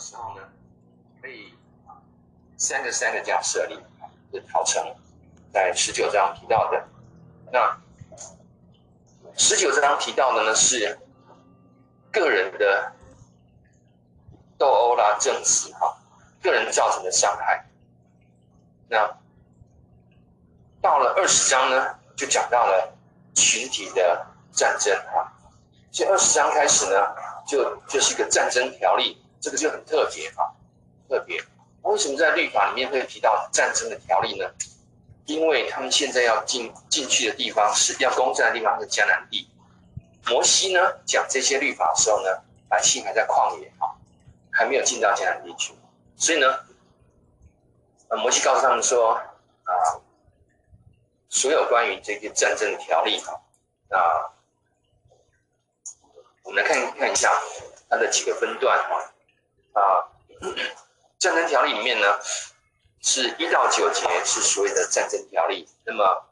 [0.00, 0.42] 时候呢，
[1.20, 1.52] 可以
[2.56, 3.78] 三个三个这样设立，
[4.32, 4.82] 是陶成
[5.52, 6.82] 在十九章提到的。
[7.52, 7.78] 那
[9.36, 10.98] 十九章提到的呢是
[12.10, 12.90] 个人的
[14.56, 15.94] 斗殴啦、争执哈，
[16.42, 17.66] 个人造成的伤害。
[18.88, 18.98] 那
[20.80, 22.96] 到了二十章呢，就讲到了
[23.34, 25.30] 群体的战争哈。
[25.90, 27.14] 所以二十章开始呢，
[27.46, 29.21] 就就是一个战争条例。
[29.42, 30.48] 这个就很特别啊，
[31.08, 31.44] 特别。
[31.82, 34.48] 为什么在律法里面会提到战争的条例呢？
[35.26, 39.48] 因为他们现在要进进去的地方是要攻占的地方是迦南地。
[40.26, 42.28] 摩西呢讲这些律法的时候呢，
[42.68, 43.90] 百姓还在旷野啊，
[44.52, 45.74] 还没有进到迦南地区。
[46.16, 46.46] 所以呢，
[48.08, 49.14] 呃，摩西告诉他们说
[49.64, 49.72] 啊，
[51.28, 53.34] 所有关于这些战争的条例啊，
[53.88, 54.30] 那
[56.44, 57.32] 我们来看看一下
[57.88, 59.11] 它的几个分段啊。
[59.72, 60.08] 啊，
[61.18, 62.06] 战争条例里面呢，
[63.00, 65.68] 是一到九节是所谓的战争条例。
[65.84, 66.24] 那么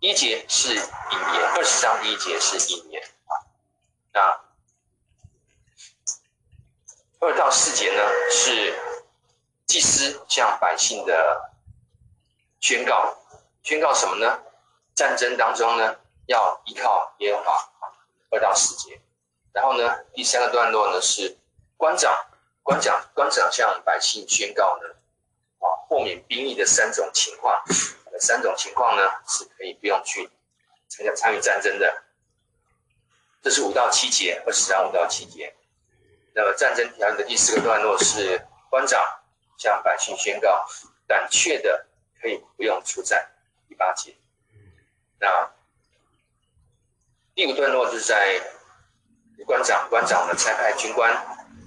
[0.00, 3.32] 一节是引言，二十章第一节是引言啊。
[4.12, 4.40] 那
[7.20, 8.78] 二到四节呢，是
[9.66, 11.50] 祭司向百姓的
[12.60, 13.16] 宣告，
[13.62, 14.40] 宣告什么呢？
[14.94, 17.72] 战争当中呢，要依靠耶和华。
[18.30, 19.00] 二到四节。
[19.58, 21.36] 然后呢，第三个段落呢是
[21.76, 22.16] 官长，
[22.62, 24.88] 官长，官长向百姓宣告呢，
[25.58, 27.60] 啊，豁免兵役的三种情况，
[28.20, 30.30] 三种情况呢是可以不用去
[30.88, 32.04] 参加参与战争的。
[33.42, 35.52] 这是五到七节，二十章五到七节。
[36.36, 39.04] 那么战争条例的第四个段落是官长
[39.56, 40.64] 向百姓宣告，
[41.08, 41.84] 胆怯的
[42.22, 43.28] 可以不用出战，
[43.68, 44.14] 第八节。
[45.18, 45.50] 那
[47.34, 48.40] 第五段落就是在。
[49.44, 51.10] 官长，官长呢，差派军官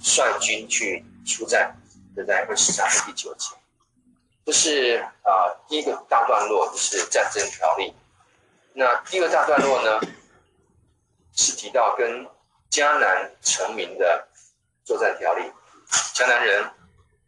[0.02, 1.76] 率军去出战，
[2.16, 3.56] 就在二十章的第九节。
[4.46, 7.94] 这是啊、第一个大段落就是战争条例。
[8.74, 10.00] 那第二大段落呢，
[11.36, 12.28] 是提到跟
[12.70, 14.28] 迦南城民的
[14.84, 15.52] 作战条例。
[16.14, 16.70] 迦南人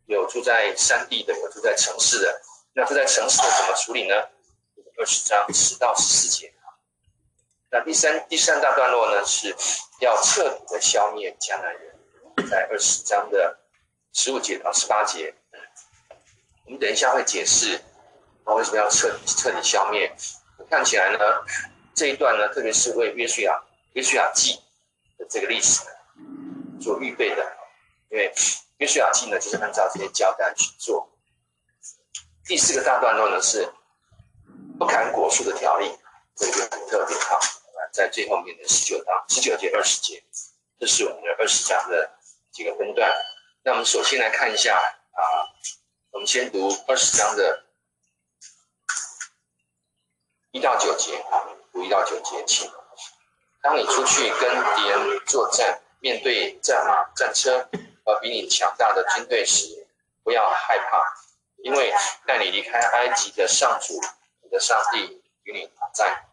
[0.06, 2.42] 有住在山地的，有住在城市的。
[2.74, 4.16] 那住在城市的怎么处理呢？
[4.98, 6.53] 二十章十到十四节。
[7.73, 9.56] 那第三第三大段落呢，是
[10.00, 13.57] 要彻底的消灭迦南人，在二十章的
[14.13, 15.34] 十五节到十八节，
[16.66, 17.81] 我们等一下会解释，
[18.45, 20.16] 那为什么要彻底彻底消灭？
[20.69, 21.19] 看起来呢，
[21.95, 23.59] 这一段呢，特别是为约书亚
[23.94, 24.53] 约书亚记
[25.17, 25.81] 的这个历史
[26.79, 27.44] 做预备的，
[28.11, 28.31] 因为
[28.78, 31.09] 约书亚记呢，就是按照这些交代去做。
[32.45, 33.67] 第四个大段落呢，是
[34.78, 35.91] 不砍果树的条例，
[36.35, 37.40] 这个很特别哈。
[37.94, 40.24] 在最后面的十九章、十九节、二十节，
[40.80, 42.12] 这是我们的二十章的
[42.52, 43.14] 几个分段。
[43.62, 44.76] 那我们首先来看一下
[45.12, 45.22] 啊，
[46.09, 47.64] 我们先读二十章的
[50.52, 52.70] 一到九节啊，读一到九节，请。
[53.62, 57.70] 当你出去跟敌人作战，面对战马、战车
[58.03, 59.88] 和比你强大的军队时，
[60.24, 61.00] 不要害怕，
[61.58, 61.94] 因为
[62.26, 64.02] 带你离开埃及的上主，
[64.42, 66.26] 你的上帝与你同在。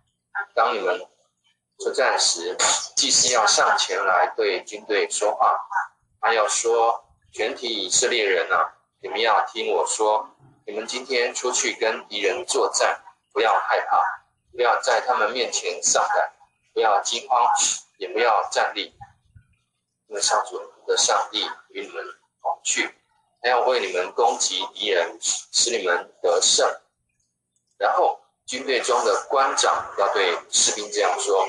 [0.54, 1.06] 当你们
[1.80, 2.54] 作战时，
[2.94, 5.58] 祭司要上前来对军队说话，
[6.20, 7.02] 他要说
[7.32, 10.28] ：“全体以色列人啊，你们要听我说，
[10.66, 13.00] 你们今天出去跟敌人作战，
[13.32, 13.96] 不要害怕，
[14.52, 16.30] 不要在他们面前丧胆，
[16.74, 17.50] 不要惊慌，
[17.96, 18.94] 也不要战栗，
[20.08, 22.04] 因为上主的上帝与你们
[22.42, 22.94] 同去，
[23.40, 26.70] 他要为你们攻击敌人，使你们得胜。”
[27.80, 31.48] 然后军队中的官长要对士兵这样说。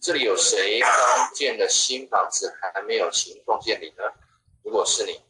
[0.00, 4.04] 这里有谁刚建的新房子还没有行动建立呢？
[4.62, 5.20] 如果是你，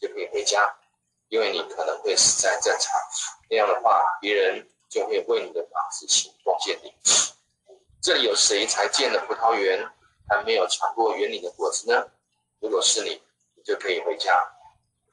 [0.00, 0.76] 就可以回家，
[1.28, 2.92] 因为你可能会死在战场。
[3.48, 6.92] 那样的话，别人就会为你的房子行动建立。
[8.02, 9.88] 这里有谁才建的葡萄园
[10.28, 12.08] 还没有尝过园里的果子呢？
[12.58, 13.22] 如果是你，
[13.54, 14.36] 你就可以回家，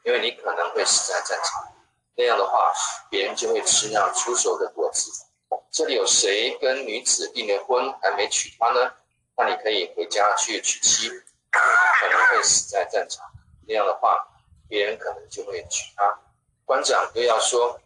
[0.03, 1.71] 因为你可能会死在战场。
[2.15, 2.73] 那样的话，
[3.11, 5.11] 别人就会吃那初熟的果子。
[5.71, 8.91] 这里有谁跟女子订了婚还没娶她呢？
[9.35, 13.25] 那你可以回家去娶妻，可能会死在战场。
[13.67, 14.27] 那样的话，
[14.67, 16.19] 别人可能就会娶她。
[16.65, 17.79] 官长又要说：“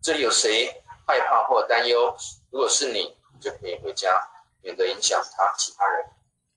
[0.00, 2.16] 这里有谁害怕或担忧？
[2.50, 4.28] 如果是你，你就可以回家，
[4.62, 6.06] 免得影响他其他人。”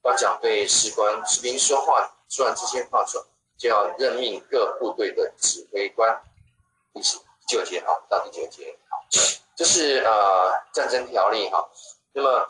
[0.02, 3.26] 官长对士官、士兵说话，说完这些话之后，
[3.58, 6.22] 就要任命各部队的指挥官。
[6.94, 7.02] 第
[7.48, 9.04] 九节好，到第九节好，
[9.56, 11.68] 这是呃战争条例哈。
[12.14, 12.48] 那么。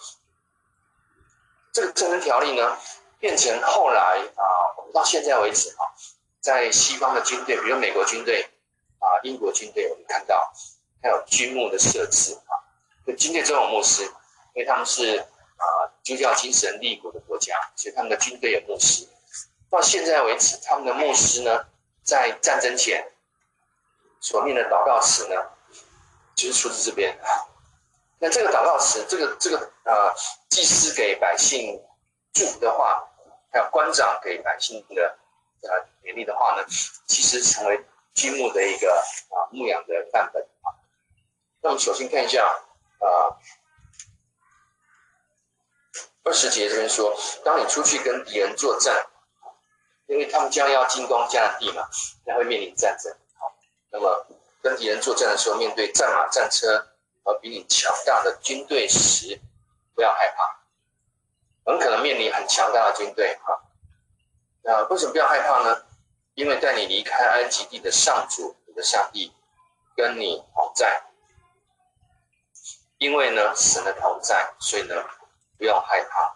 [1.71, 2.77] 这个战争条例呢，
[3.19, 4.43] 变成后来啊，
[4.77, 5.85] 我们到现在为止啊，
[6.39, 8.49] 在西方的军队，比如美国军队
[8.99, 10.51] 啊、英国军队，我们看到
[11.01, 12.51] 还有军牧的设置啊，
[13.05, 14.03] 就军队中有牧师，
[14.53, 15.65] 因为他们是啊
[16.03, 19.07] 基督教精神立国的国家，所以他们的军队有牧师。
[19.69, 21.67] 到现在为止，他们的牧师呢，
[22.03, 23.11] 在战争前
[24.19, 25.35] 所念的祷告词呢，
[26.33, 27.15] 就是出自这边。
[28.21, 30.13] 那这个祷告词，这个这个呃，
[30.49, 31.81] 祭司给百姓
[32.33, 33.07] 祝福的话，
[33.49, 35.17] 还有官长给百姓的
[35.61, 35.69] 呃
[36.03, 36.65] 勉励的话呢，
[37.07, 37.81] 其实成为
[38.13, 38.93] 军牧的一个
[39.29, 40.67] 啊牧养的范本啊。
[41.61, 42.45] 那我们首先看一下
[42.99, 43.39] 啊，
[46.23, 49.07] 二十节这边说，当你出去跟敌人作战，
[50.07, 51.87] 因为他们将要进攻迦南地嘛，
[52.25, 53.15] 将会面临战争。
[53.37, 53.55] 好，
[53.91, 54.27] 那么
[54.61, 56.85] 跟敌人作战的时候，面对战马战车。
[57.35, 59.39] 比你强大的军队时，
[59.93, 60.59] 不要害怕，
[61.65, 63.61] 很可能面临很强大的军队哈。
[64.61, 65.85] 那为什么不要害怕呢？
[66.35, 69.33] 因为带你离开埃及地的上主，你的上帝
[69.95, 71.03] 跟你同在。
[72.97, 74.95] 因为呢，神的同在，所以呢，
[75.57, 76.35] 不要害怕，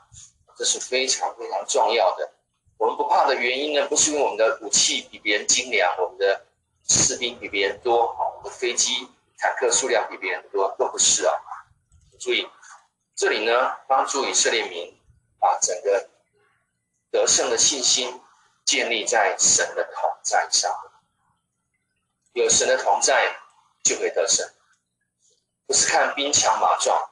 [0.58, 2.32] 这是非常非常重要的。
[2.78, 6.46] 我们不怕的原因呢，不是因为我们的武器比别人精良，我们的
[6.88, 9.08] 士兵比别人多，我们的飞机。
[9.44, 11.36] 坦克数量比别人多，都不是啊！
[12.18, 12.50] 注意，
[13.14, 14.98] 这里呢，帮助以色列民
[15.38, 16.10] 把整个
[17.12, 18.22] 得胜的信心
[18.64, 20.72] 建立在神的同在上。
[22.32, 23.36] 有神的同在，
[23.84, 24.50] 就会得胜。
[25.68, 27.10] 不是看兵强马壮，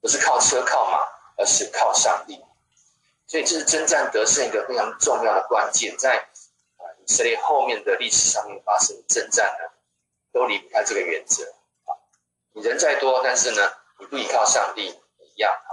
[0.00, 0.98] 不是靠车靠马，
[1.36, 2.44] 而是靠上帝。
[3.28, 6.28] 所以，这是征战得胜一个非常重要的关键，在
[6.98, 9.70] 以色列后面的历史上面发生征战呢。
[10.34, 11.44] 都离不开这个原则
[11.84, 11.94] 啊！
[12.54, 14.88] 你人再多，但是呢，你不依靠上帝
[15.20, 15.70] 一样啊，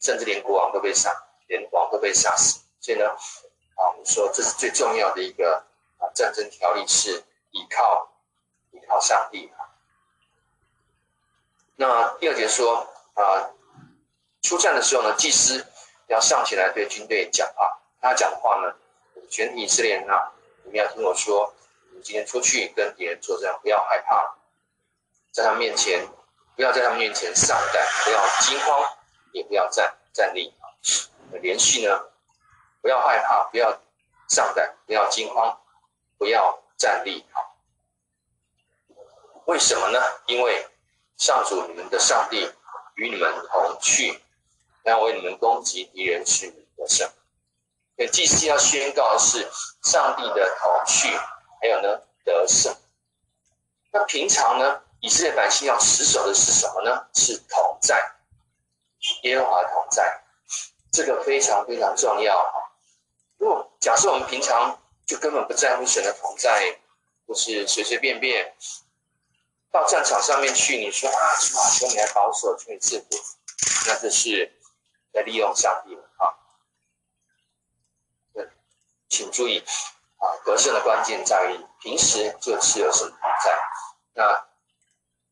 [0.00, 1.14] 甚至连国王都被杀，
[1.46, 2.62] 连王都被杀死。
[2.80, 3.06] 所以呢，
[3.76, 5.62] 啊，我们说这是最重要的一个
[5.98, 8.10] 啊战争条例，是依靠
[8.70, 9.68] 依靠上帝啊。
[11.76, 13.50] 那第二节说啊，
[14.40, 15.66] 出战的时候呢，祭司
[16.06, 17.78] 要上前来对军队讲话。
[18.00, 18.74] 他讲话呢，
[19.28, 20.32] 全体以色列人啊，
[20.64, 21.52] 你们要听我说。
[22.02, 24.34] 今天出去跟敌人作战，不要害怕，
[25.30, 26.06] 在他面前，
[26.56, 28.96] 不要在他面前丧胆，不要惊慌，
[29.32, 30.68] 也不要站站立啊。
[31.40, 32.04] 连续呢，
[32.80, 33.80] 不要害怕，不要
[34.28, 35.60] 丧胆，不要惊慌，
[36.18, 37.40] 不要站立啊。
[39.46, 39.98] 为什么呢？
[40.26, 40.68] 因为
[41.16, 42.50] 上主你们的上帝
[42.96, 44.22] 与你们同去，
[44.84, 47.08] 要为你们攻击敌人，是你们得胜。
[47.96, 49.48] 所以祭司要宣告是
[49.82, 51.08] 上帝的同去。
[51.62, 52.76] 还有呢，得胜。
[53.92, 57.06] 那平常呢，以色列百姓要持守的是什么呢？
[57.14, 58.16] 是同在，
[59.22, 60.24] 耶和华同在，
[60.90, 62.74] 这个非常非常重要啊。
[63.38, 64.76] 如果假设我们平常
[65.06, 66.80] 就根本不在乎神的同在，
[67.28, 68.56] 或是随随便便
[69.70, 73.06] 到战场上面去，你说啊，哇，求你来保守，求你赐福，
[73.86, 74.52] 那这是
[75.12, 76.34] 在利用上帝了啊。
[79.08, 79.62] 请注意。
[80.22, 83.10] 啊，得胜的关键在于平时就是有什么
[83.44, 83.58] 在。
[84.14, 84.46] 那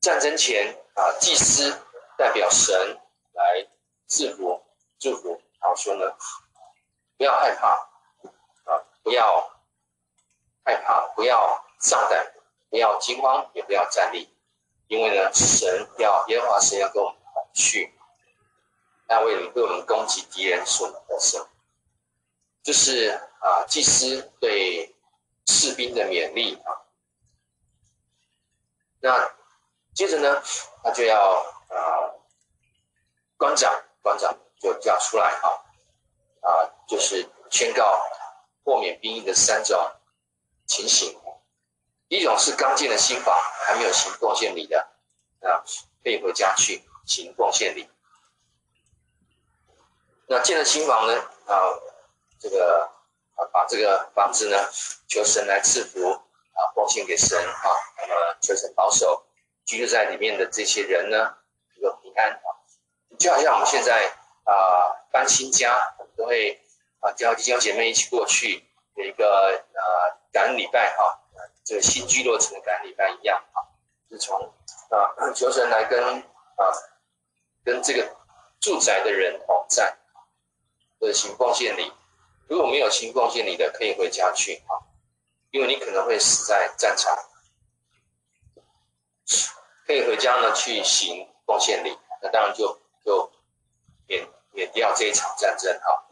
[0.01, 1.81] 战争前啊，祭司
[2.19, 3.01] 代表神
[3.33, 3.69] 来
[4.09, 4.61] 赐福、
[4.99, 5.41] 祝福。
[5.61, 6.13] 然后说呢，
[7.17, 7.69] 不要害怕
[8.65, 9.49] 啊，不要
[10.65, 12.33] 害怕，不要丧胆，
[12.69, 14.29] 不要惊慌，也不要战栗，
[14.89, 17.95] 因为呢，神要耶和华神要跟我们同去，
[19.07, 21.47] 那为为我们攻击敌人所能得胜。
[22.65, 23.21] 就是。
[23.41, 24.95] 啊，祭司对
[25.47, 26.77] 士兵的勉励啊，
[29.01, 29.35] 那
[29.95, 30.43] 接着呢，
[30.83, 32.13] 他就要啊，
[33.39, 35.49] 官长官长就叫出来啊，
[36.43, 37.99] 啊，就是宣告
[38.63, 39.91] 豁免兵役的三种
[40.67, 41.19] 情形。
[42.09, 44.81] 一种是刚建了新房，还没有行贡献礼的，
[45.41, 45.65] 啊，
[46.05, 47.89] 可以回家去行贡献礼。
[50.27, 51.57] 那建了新房呢，啊，
[52.39, 53.00] 这个。
[53.53, 54.57] 把这个房子呢，
[55.09, 59.27] 求神来赐福啊，奉献给神啊，那么求神保守
[59.65, 61.37] 居住在里面的这些人呢，
[61.77, 62.47] 一个平安啊。
[63.19, 64.07] 就好像我们现在
[64.45, 64.53] 啊
[65.11, 66.61] 搬新家，我们都会
[67.01, 69.83] 啊叫弟兄姐妹一起过去有一个啊
[70.33, 71.21] 感恩礼拜哈，
[71.65, 73.59] 这个新居落成的感恩礼拜一样啊，
[74.11, 74.39] 是从
[74.91, 76.73] 啊求神来跟啊
[77.65, 78.17] 跟这个
[78.61, 79.97] 住宅的人同在，
[80.99, 81.93] 或者行奉献礼。
[82.51, 84.83] 如果没有行贡献礼的，可以回家去啊，
[85.53, 87.17] 因为你可能会死在战场，
[89.87, 93.31] 可以回家呢去行贡献礼，那当然就就
[94.09, 96.05] 免免掉这一场战争哈。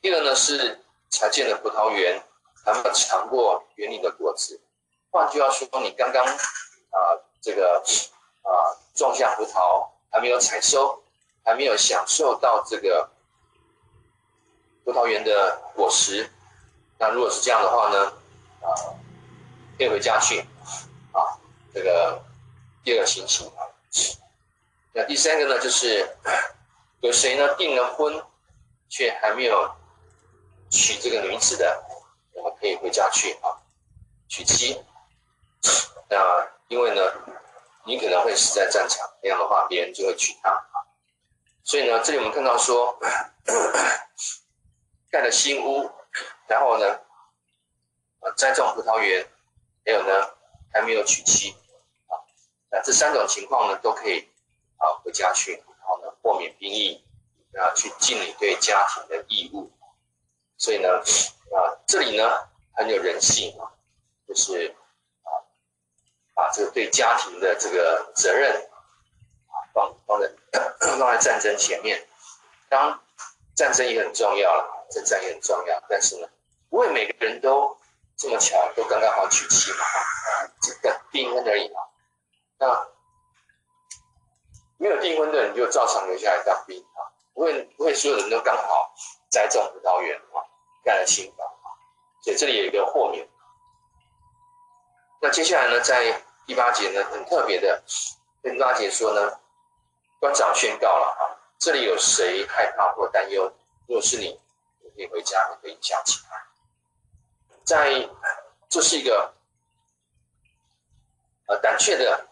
[0.00, 2.20] 第二呢是才见的葡萄园
[2.64, 4.60] 还没有尝过园里的果子。
[5.12, 6.98] 换句话说，你刚刚啊、
[7.40, 7.80] 这个
[8.42, 8.50] 啊、
[8.96, 11.04] 种下葡萄还没有采收，
[11.44, 13.08] 还没有享受到这个
[14.84, 16.30] 葡萄园的果实。
[16.98, 18.06] 那如果是这样的话呢，
[18.60, 18.68] 啊、
[19.76, 20.40] 可以回家去
[21.12, 21.20] 啊，
[21.74, 22.22] 这个
[22.84, 23.66] 第二个情形啊。
[24.92, 26.16] 那第三个呢，就是
[27.00, 28.22] 有谁呢订了婚，
[28.88, 29.70] 却还没有
[30.70, 31.82] 娶这个女子的，
[32.34, 33.56] 我们可以回家去啊，
[34.28, 34.84] 娶妻。
[36.08, 37.00] 那因为呢，
[37.84, 40.76] 你可能会死在战场，那样的话，别人就会娶她啊。
[41.64, 42.98] 所以呢，这里我们看到说，
[45.12, 45.88] 盖了新屋。
[46.46, 47.00] 然后呢，
[48.20, 49.26] 呃，栽种葡萄园，
[49.86, 50.28] 还有呢，
[50.70, 51.56] 还没有娶妻，
[52.08, 52.12] 啊，
[52.70, 54.28] 那这三种情况呢，都可以
[54.76, 57.02] 啊回家去，然后呢，豁免兵役，
[57.56, 59.72] 啊，去尽你对家庭的义务。
[60.58, 63.72] 所以呢，啊，这里呢很有人性啊，
[64.28, 64.76] 就是
[65.22, 65.32] 啊，
[66.34, 68.54] 把这个对家庭的这个责任
[69.46, 70.30] 啊放放在
[70.98, 72.06] 放在战争前面，
[72.68, 73.02] 当
[73.54, 74.81] 战争也很重要了。
[74.92, 76.28] 这战也很重要，但是呢，
[76.68, 77.74] 不会每个人都
[78.18, 81.80] 这么巧，都刚刚好娶妻嘛，啊，这个订婚而已嘛。
[82.58, 82.88] 那
[84.76, 88.94] 没有订婚的人就照常留下来当兵啊，不会不会所有人都刚好
[89.30, 90.44] 栽种葡萄园啊，
[90.84, 91.66] 盖了新房啊，
[92.22, 93.26] 所以这里有一个豁免。
[95.22, 97.82] 那接下来呢，在第八节呢，很特别的，
[98.42, 99.40] 第八节说呢，
[100.20, 101.22] 官长宣告了啊，
[101.58, 103.50] 这里有谁害怕或担忧？
[103.88, 104.38] 如果是你。
[104.94, 106.44] 可以回家，可以想起来。
[107.64, 108.08] 在，
[108.68, 109.34] 这是一个
[111.46, 112.28] 呃胆怯的，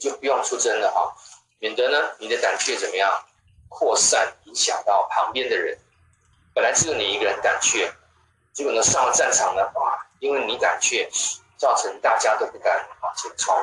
[0.00, 1.14] 就不用出征了哈，
[1.58, 3.26] 免得呢你的胆怯怎么样
[3.68, 5.78] 扩散，影响到旁边的人。
[6.54, 7.92] 本来只有你一个人胆怯，
[8.52, 11.10] 结果呢上了战场呢，哇，因为你胆怯，
[11.56, 13.54] 造成大家都不敢往前冲，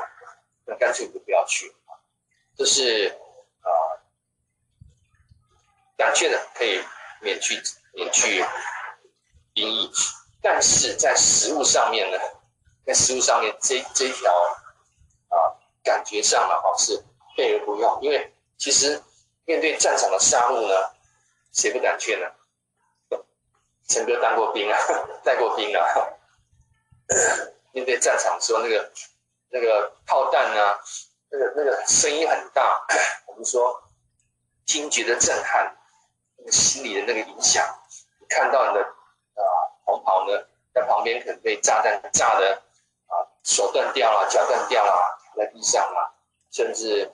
[0.65, 1.73] 那干脆就不要去。
[2.55, 3.17] 这是
[3.63, 3.99] 呃
[5.95, 6.83] 胆怯的可以
[7.21, 7.61] 免去。
[7.93, 8.45] 免去
[9.53, 9.91] 兵役，
[10.41, 12.17] 但是在实物上面呢，
[12.85, 14.33] 在实物上面这这一条
[15.29, 15.35] 啊，
[15.83, 17.03] 感觉上呢，哈是
[17.35, 19.01] 备而不用，因为其实
[19.45, 20.73] 面对战场的杀戮呢，
[21.51, 22.27] 谁不胆怯呢？
[23.87, 24.77] 陈哥当过兵啊，
[25.23, 25.83] 带过兵啊，
[27.73, 28.91] 面对战场的时候，那个
[29.49, 30.79] 那个炮弹啊，
[31.29, 32.85] 那个那个声音很大，
[33.27, 33.83] 我们说
[34.65, 35.77] 听觉的震撼。
[36.37, 37.63] 那个心理的那个影响，
[38.31, 39.43] 看到你的啊
[39.85, 42.63] 同袍呢，在旁边可能被炸弹炸的
[43.07, 46.15] 啊手断掉了，脚断掉了，在地上啊，
[46.49, 47.11] 甚至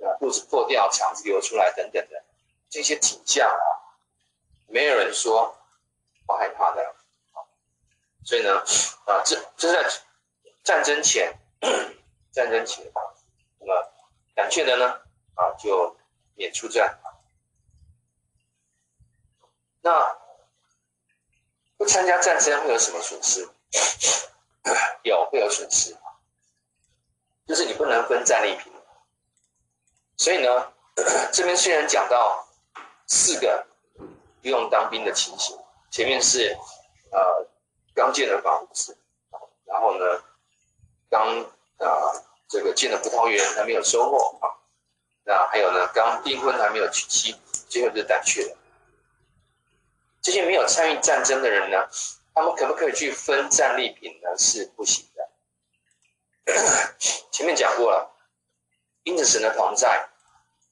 [0.00, 2.24] 啊肚子破掉，肠子流出来等等的
[2.68, 3.64] 这些景象啊，
[4.66, 5.56] 没有人说
[6.26, 6.94] 不害怕的。
[8.24, 8.58] 所以呢，
[9.06, 9.88] 啊这这是在
[10.64, 11.32] 战争前，
[12.32, 12.84] 战争前，
[13.60, 13.88] 那么
[14.34, 15.00] 胆怯的呢
[15.36, 15.96] 啊就
[16.34, 16.98] 免出战。
[19.80, 20.18] 那
[21.76, 23.48] 不参加战争会有什么损失？
[25.02, 25.96] 有会有损失，
[27.46, 28.72] 就是你不能分战利品。
[30.16, 30.72] 所以呢，
[31.32, 32.48] 这边虽然讲到
[33.06, 33.66] 四个
[34.42, 35.56] 不用当兵的情形，
[35.90, 36.56] 前面是
[37.12, 37.46] 呃
[37.94, 38.96] 刚建了房子，
[39.64, 40.04] 然后呢
[41.10, 41.40] 刚
[41.78, 44.50] 啊、呃、这个建了葡萄园还没有收获啊，
[45.24, 47.36] 那还有呢刚订婚还没有娶妻，
[47.68, 48.56] 最后就是胆怯的。
[50.26, 51.88] 这些没有参与战争的人呢，
[52.34, 54.36] 他们可不可以去分战利品呢？
[54.36, 56.52] 是不行的。
[57.30, 58.12] 前面讲过了，
[59.04, 60.08] 因着神的同在，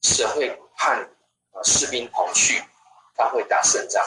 [0.02, 2.64] 神会和士兵同去，
[3.14, 4.04] 他会打胜仗。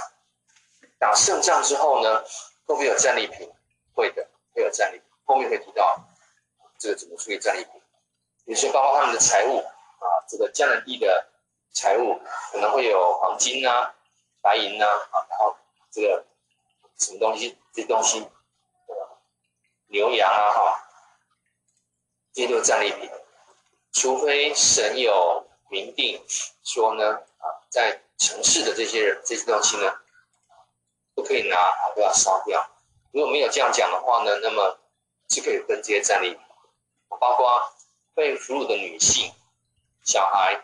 [0.99, 2.23] 打胜仗之后呢，
[2.65, 3.49] 会不会有战利品？
[3.95, 5.07] 会的，会有战利品。
[5.23, 5.97] 后面会提到
[6.77, 7.81] 这个怎么处理战利品，
[8.43, 11.25] 有些包括他们的财物啊，这个迦南地的
[11.71, 12.19] 财物
[12.51, 13.93] 可能会有黄金啊。
[14.47, 14.85] 白银呢？
[14.85, 15.57] 啊，然后
[15.91, 16.25] 这个
[16.97, 17.57] 什么东西？
[17.73, 18.25] 这东西，
[19.87, 20.89] 牛羊啊，哈，
[22.31, 23.11] 这些都是战利品。
[23.91, 26.23] 除非神有明定
[26.63, 29.99] 说呢，啊，在城市的这些人这些东西呢，
[31.13, 32.65] 不可以拿，啊，都要烧掉。
[33.11, 34.79] 如果没有这样讲的话呢，那么
[35.27, 36.39] 是可以分这些战利品，
[37.19, 37.61] 包括
[38.15, 39.33] 被俘虏的女性、
[40.05, 40.63] 小孩，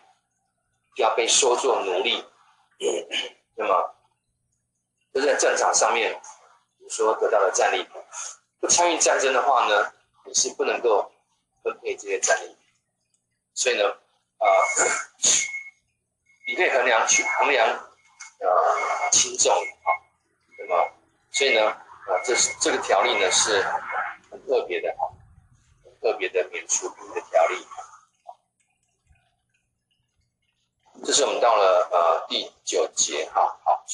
[0.96, 2.24] 要被收作奴隶。
[3.56, 3.94] 那么，
[5.14, 6.20] 就在战场上面，
[6.80, 7.92] 你说得到的战利品，
[8.60, 9.94] 不参与战争的话呢，
[10.26, 11.12] 你是不能够
[11.64, 12.58] 分配这些战利品。
[13.54, 13.84] 所以呢，
[14.38, 14.86] 啊、呃，
[16.48, 17.68] 你可以衡量去衡量，
[18.40, 19.88] 呃，轻重啊。
[20.58, 20.92] 那么，
[21.32, 23.62] 所以呢，啊，这是这个条例呢是
[24.32, 25.14] 很特别的哈，
[25.84, 27.68] 很特别的免除兵役的条例。
[31.06, 33.86] 这是我们到了呃第九节哈，好，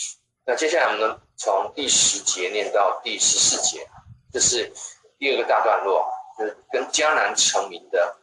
[0.45, 3.89] 那接下来我们从第十节念到第十四节，
[4.31, 4.71] 这是
[5.17, 8.15] 第二个大段落，就是跟迦南成民的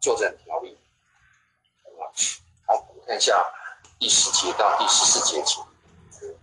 [0.00, 0.76] 作战条例。
[2.66, 3.40] 好，我们看一下
[4.00, 5.62] 第十节到第十四节请。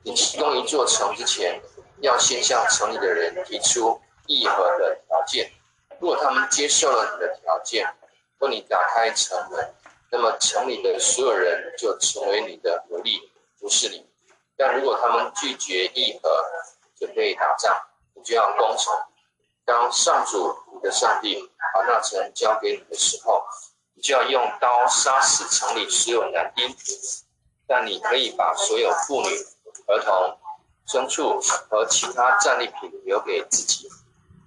[0.03, 1.61] 你启攻一座城之前，
[1.99, 5.51] 要先向城里的人提出议和的条件。
[5.99, 7.93] 如果他们接受了你的条件，
[8.39, 9.73] 或你打开城门。
[10.11, 14.05] 那么城里的所有人就成为你的奴隶，服侍你。
[14.57, 16.29] 但如果他们拒绝议和，
[16.97, 17.79] 准备打仗，
[18.13, 18.93] 你就要攻城。
[19.65, 23.43] 当上主你的上帝把那城交给你的时候，
[23.93, 26.75] 你就要用刀杀死城里所有男丁。
[27.67, 29.29] 但你可以把所有妇女、
[29.85, 30.37] 儿童、
[30.87, 31.39] 牲畜
[31.69, 33.87] 和其他战利品留给自己。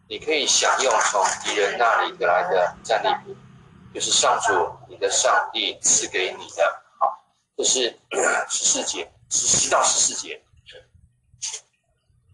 [0.08, 3.36] 你可以享用从敌人那里得来的战利品。
[3.92, 4.52] 就是上主
[4.88, 7.22] 你的上帝赐给你的，好，
[7.56, 7.94] 这是
[8.48, 10.42] 十四节，十四到十四节。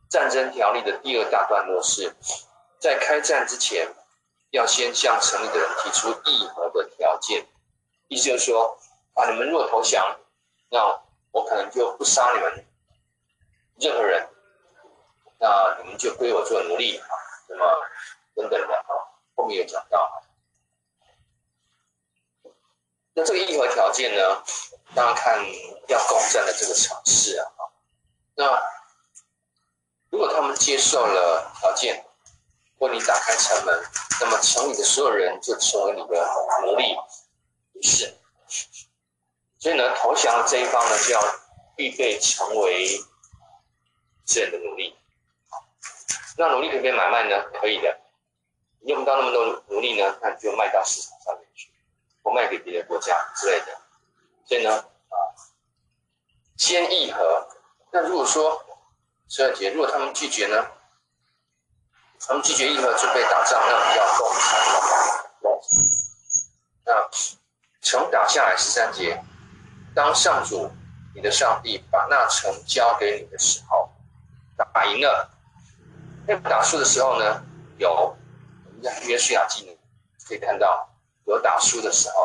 [0.09, 2.15] 战争条例的第二大段落是，
[2.79, 3.88] 在开战之前，
[4.50, 7.47] 要先向城里的人提出议和的条件，
[8.07, 8.79] 意思就是说，
[9.15, 10.17] 啊，你们若投降，
[10.71, 10.79] 那
[11.33, 12.67] 我可能就不杀你们
[13.81, 14.29] 任何人，
[15.38, 17.11] 那你们就归我做奴隶，啊，
[17.49, 17.67] 什么
[18.37, 18.87] 等等的，啊，
[19.35, 20.23] 后面有讲到。
[23.19, 24.45] 那这个议和条件呢？
[24.95, 25.45] 大家看
[25.89, 27.51] 要攻占的这个城市啊，
[28.37, 28.63] 那
[30.09, 32.07] 如果他们接受了条件，
[32.79, 33.77] 或你打开城门，
[34.21, 36.31] 那么城里的所有人就成为你的
[36.63, 36.95] 奴隶，
[37.75, 38.15] 不是？
[39.59, 41.21] 所以呢，投降的这一方呢，就要
[41.77, 43.01] 预备成为
[44.25, 44.97] 这人的奴隶。
[46.37, 47.43] 那奴隶可不可以买卖呢？
[47.61, 47.99] 可以的，
[48.83, 51.38] 用不到那么多奴隶呢，那你就卖到市场上。
[52.22, 53.66] 不卖给别的国家之类的，
[54.44, 55.16] 所以呢，啊，
[56.57, 57.48] 先议和。
[57.90, 58.62] 那如果说
[59.28, 60.66] 十二节，如果他们拒绝呢？
[62.20, 64.48] 他们拒绝议和，准备打仗，那我们要攻城。
[66.85, 67.11] 那
[67.81, 69.22] 城打下来十三节，
[69.94, 70.70] 当上主
[71.14, 73.88] 你的上帝把那城交给你的时候，
[74.57, 75.31] 打赢了。
[76.26, 77.42] 那打输的时候呢？
[77.78, 79.78] 有我们在约书亚记
[80.26, 80.88] 可以看到。
[81.29, 82.23] 有打输的时候，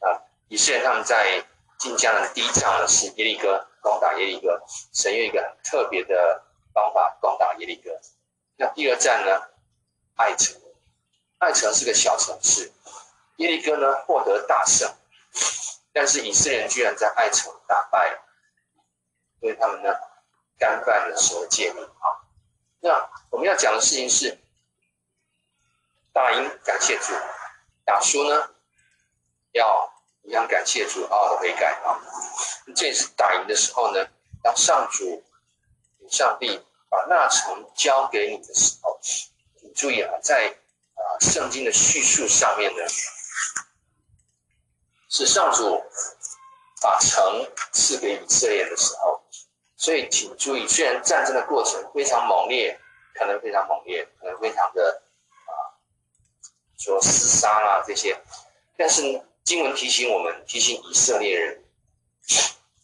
[0.00, 1.42] 啊，以色列他们在
[1.78, 4.62] 进迦南的第一仗呢是耶利哥攻打耶利哥，
[4.92, 7.90] 神用一个很特别的方法攻打耶利哥。
[8.56, 9.48] 那第二战呢，
[10.16, 10.60] 艾城，
[11.38, 12.70] 艾城是个小城市，
[13.36, 14.94] 耶利哥呢获得大胜，
[15.94, 18.18] 但是以色列人居然在艾城打败了，
[19.40, 19.94] 所以他们呢
[20.58, 22.28] 干犯了神的诫命啊。
[22.80, 24.38] 那我们要讲的事情是，
[26.12, 27.14] 大英感谢主。
[27.84, 28.50] 打输呢，
[29.52, 31.98] 要一样感谢主，好好的悔改啊！
[32.76, 34.06] 这次打赢的时候呢，
[34.42, 35.24] 当上主、
[36.08, 38.98] 上帝把那城交给你的时候，
[39.62, 40.48] 你注意啊，在
[40.94, 42.82] 啊圣经的叙述上面呢，
[45.08, 45.82] 是上主
[46.80, 49.20] 把城赐给以色列的时候，
[49.76, 52.78] 所以请注意，虽然战争的过程非常猛烈，
[53.14, 55.02] 可能非常猛烈，可能非常的。
[56.80, 58.18] 说厮杀啊这些，
[58.74, 59.02] 但是
[59.44, 61.62] 经文提醒我们，提醒以色列人，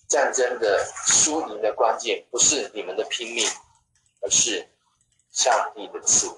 [0.07, 3.49] 战争的输赢的关键不是你们的拼命，
[4.21, 4.69] 而是
[5.33, 6.37] 上帝的赐福。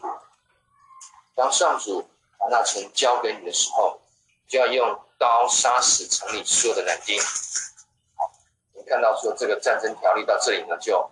[1.34, 4.00] 当上主把那城交给你的时候，
[4.46, 7.20] 就要用刀杀死城里所有的男丁。
[7.20, 8.32] 好，
[8.72, 11.10] 你看到说这个战争条例到这里呢，就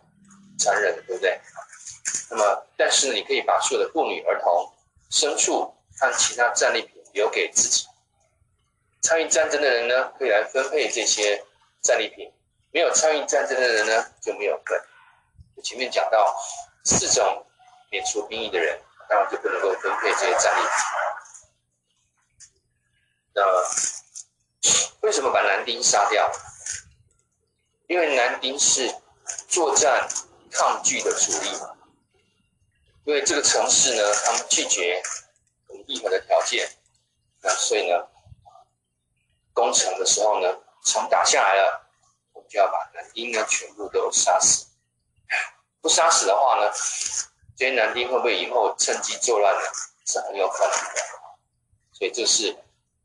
[0.61, 1.41] 残忍了，对不对？
[2.31, 4.73] 那么，但是你可以把所有的妇女、儿童、
[5.11, 5.73] 牲畜。
[5.99, 7.87] 和其他战利品留给自己。
[9.03, 11.45] 参与战争的人呢，可以来分配这些
[11.81, 12.29] 战利品；
[12.73, 14.81] 没有参与战争的人呢，就没有份。
[15.63, 16.37] 前面讲到
[16.85, 17.47] 四种
[17.91, 20.71] 免除兵役的人，当然就不能够分配这些战利品。
[23.35, 23.43] 那
[25.03, 26.31] 为什么把男丁杀掉？
[27.87, 28.93] 因为男丁是
[29.49, 30.09] 作战
[30.51, 31.51] 抗拒的主力。
[33.05, 35.01] 因为这个城市呢，他们拒绝。
[35.87, 36.68] 议和的条件，
[37.42, 38.07] 那所以呢，
[39.53, 41.88] 攻城的时候呢，城打下来了，
[42.33, 44.66] 我们就要把男丁呢全部都杀死。
[45.81, 46.70] 不杀死的话呢，
[47.57, 49.61] 这些男丁会不会以后趁机作乱呢？
[50.05, 51.01] 是很有可能的。
[51.92, 52.57] 所以这是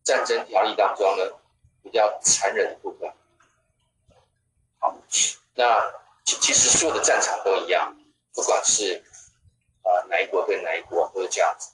[0.03, 1.31] 战争条例当中呢
[1.81, 3.11] 比较残忍的部分。
[4.79, 4.95] 好，
[5.55, 7.95] 那其其实所有的战场都一样，
[8.33, 9.03] 不管是
[9.81, 11.71] 啊、呃、哪一国对哪一国都是这样子。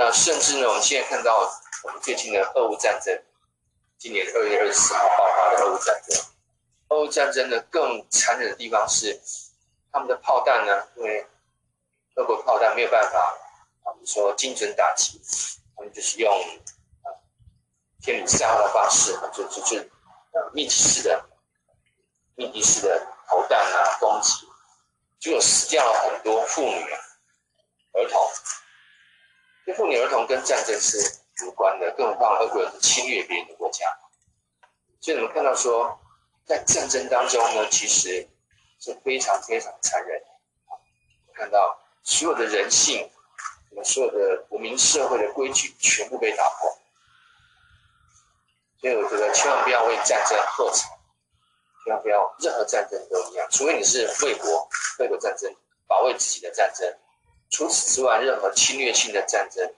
[0.00, 3.20] 那甚至呢，我们现在看到我们最近的俄乌战争，
[3.98, 6.24] 今年二月二十四号爆发的俄乌战争。
[6.90, 9.20] 俄乌战争呢，更残忍的地方是，
[9.90, 11.26] 他们的炮弹呢，因为
[12.14, 13.18] 俄国炮弹没有办法，
[13.82, 15.20] 啊我们说精准打击，
[15.74, 16.32] 他们就是用
[17.02, 17.10] 啊
[18.00, 19.78] 天女散花的方式，就就就
[20.30, 21.28] 呃密集式的、
[22.36, 24.46] 密集式的投弹啊攻击，
[25.18, 26.84] 结果死掉了很多妇女、
[27.94, 28.22] 儿童。
[29.74, 30.98] 妇女儿童跟战争是
[31.46, 33.86] 无关的，更何况俄国人是侵略别人的国家，
[35.00, 35.98] 所以你们看到说，
[36.46, 38.26] 在战争当中呢，其实
[38.80, 40.22] 是非常非常残忍。
[41.34, 43.08] 看到所有的人性，
[43.70, 46.78] 我们所有的文明社会的规矩全部被打破，
[48.80, 50.88] 所以我觉得千万不要为战争喝彩，
[51.84, 55.54] 千万不要任何战争都一样，除非你是为国为国战争，
[55.86, 56.92] 保卫自己的战争。
[57.50, 59.74] 除此之外，任何侵略性的战争，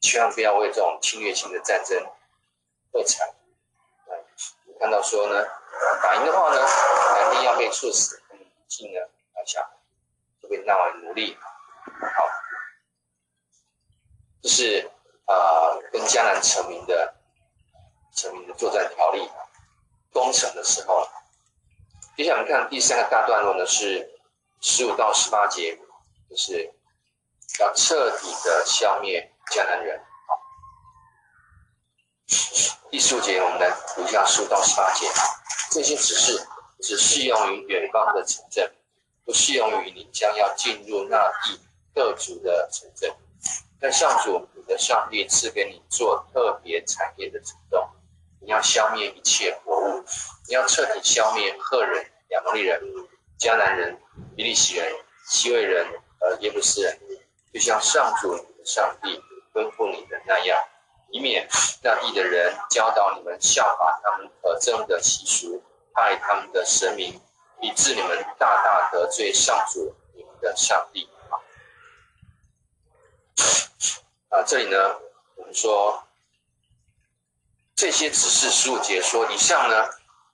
[0.00, 1.98] 千万不要为这种侵略性的战争
[2.92, 3.24] 喝彩。
[4.06, 4.12] 嗯，
[4.78, 5.42] 看到说呢，
[6.02, 6.60] 打赢的话呢，
[7.14, 8.36] 肯定要被处死；不
[8.68, 9.00] 进呢，
[9.34, 9.66] 拿下，
[10.42, 11.38] 就被纳为奴隶。
[12.14, 12.28] 好，
[14.42, 14.90] 这是
[15.24, 15.34] 啊、
[15.90, 17.14] 跟迦南成名的
[18.14, 19.26] 成名的作战条例，
[20.12, 21.08] 攻城的时候。
[22.14, 24.20] 接下来我们看第三个大段落呢，是
[24.60, 25.78] 十五到十八节，
[26.28, 26.74] 就是。
[27.60, 29.98] 要彻底的消灭迦南人。
[30.26, 30.40] 好，
[32.90, 35.06] 第十五节我们来读一下十五到十八节。
[35.70, 36.46] 这些指示
[36.80, 38.72] 只适用于远方的城镇，
[39.24, 41.60] 不适用于你将要进入那地
[41.94, 43.14] 各族的城镇。
[43.80, 47.88] 在上主你的上帝赐给你做特别产业的城中，
[48.40, 50.04] 你要消灭一切活物，
[50.48, 52.80] 你要彻底消灭赫人、亚摩利人、
[53.38, 53.98] 迦南人、
[54.34, 54.92] 比利时人、
[55.28, 55.86] 希未人
[56.18, 56.98] 和耶布斯人。
[57.56, 59.18] 就像上主你的上帝
[59.54, 60.62] 吩咐你的那样，
[61.10, 61.48] 以免
[61.82, 65.64] 那地的人教导你们效法他们可憎的习俗，
[65.94, 67.18] 拜他们的神明，
[67.62, 71.08] 以致你们大大得罪上主你们的上帝。
[71.30, 71.40] 啊，
[74.38, 74.76] 啊这里呢，
[75.36, 76.04] 我们说
[77.74, 79.82] 这些只是十五节说，以上呢，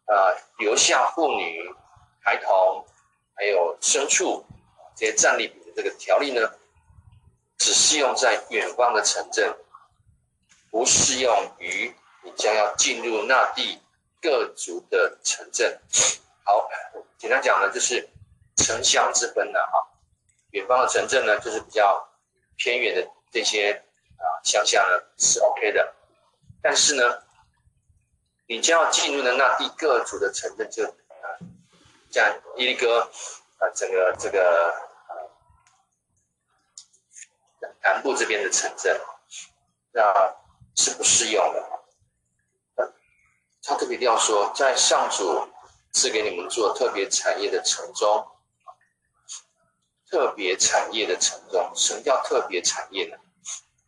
[0.06, 1.72] 啊，留下妇女、
[2.20, 2.84] 孩童，
[3.36, 4.44] 还有牲畜
[4.96, 6.52] 这些战利品的这个条例呢。
[7.62, 9.56] 只适用在远方的城镇，
[10.68, 11.94] 不适用于
[12.24, 13.80] 你将要进入那地
[14.20, 15.80] 各族的城镇。
[16.42, 16.68] 好，
[17.18, 18.08] 简单讲呢，就是
[18.56, 19.88] 城乡之分的哈。
[20.50, 22.04] 远方的城镇呢，就是比较
[22.56, 23.70] 偏远的这些
[24.18, 25.94] 啊乡下呢是 OK 的，
[26.60, 27.22] 但是呢，
[28.48, 31.38] 你将要进入的那地各族的城镇就啊，
[32.10, 33.08] 像耶利哥
[33.58, 34.90] 啊，整个这个。
[37.82, 39.00] 南部这边的城镇，
[39.92, 40.02] 那
[40.76, 41.82] 是不适用的。
[43.64, 45.48] 他特别要说，在上主
[45.92, 48.26] 赐给你们做特别产业的城中，
[50.10, 53.16] 特别产业的城中，什么叫特别产业呢？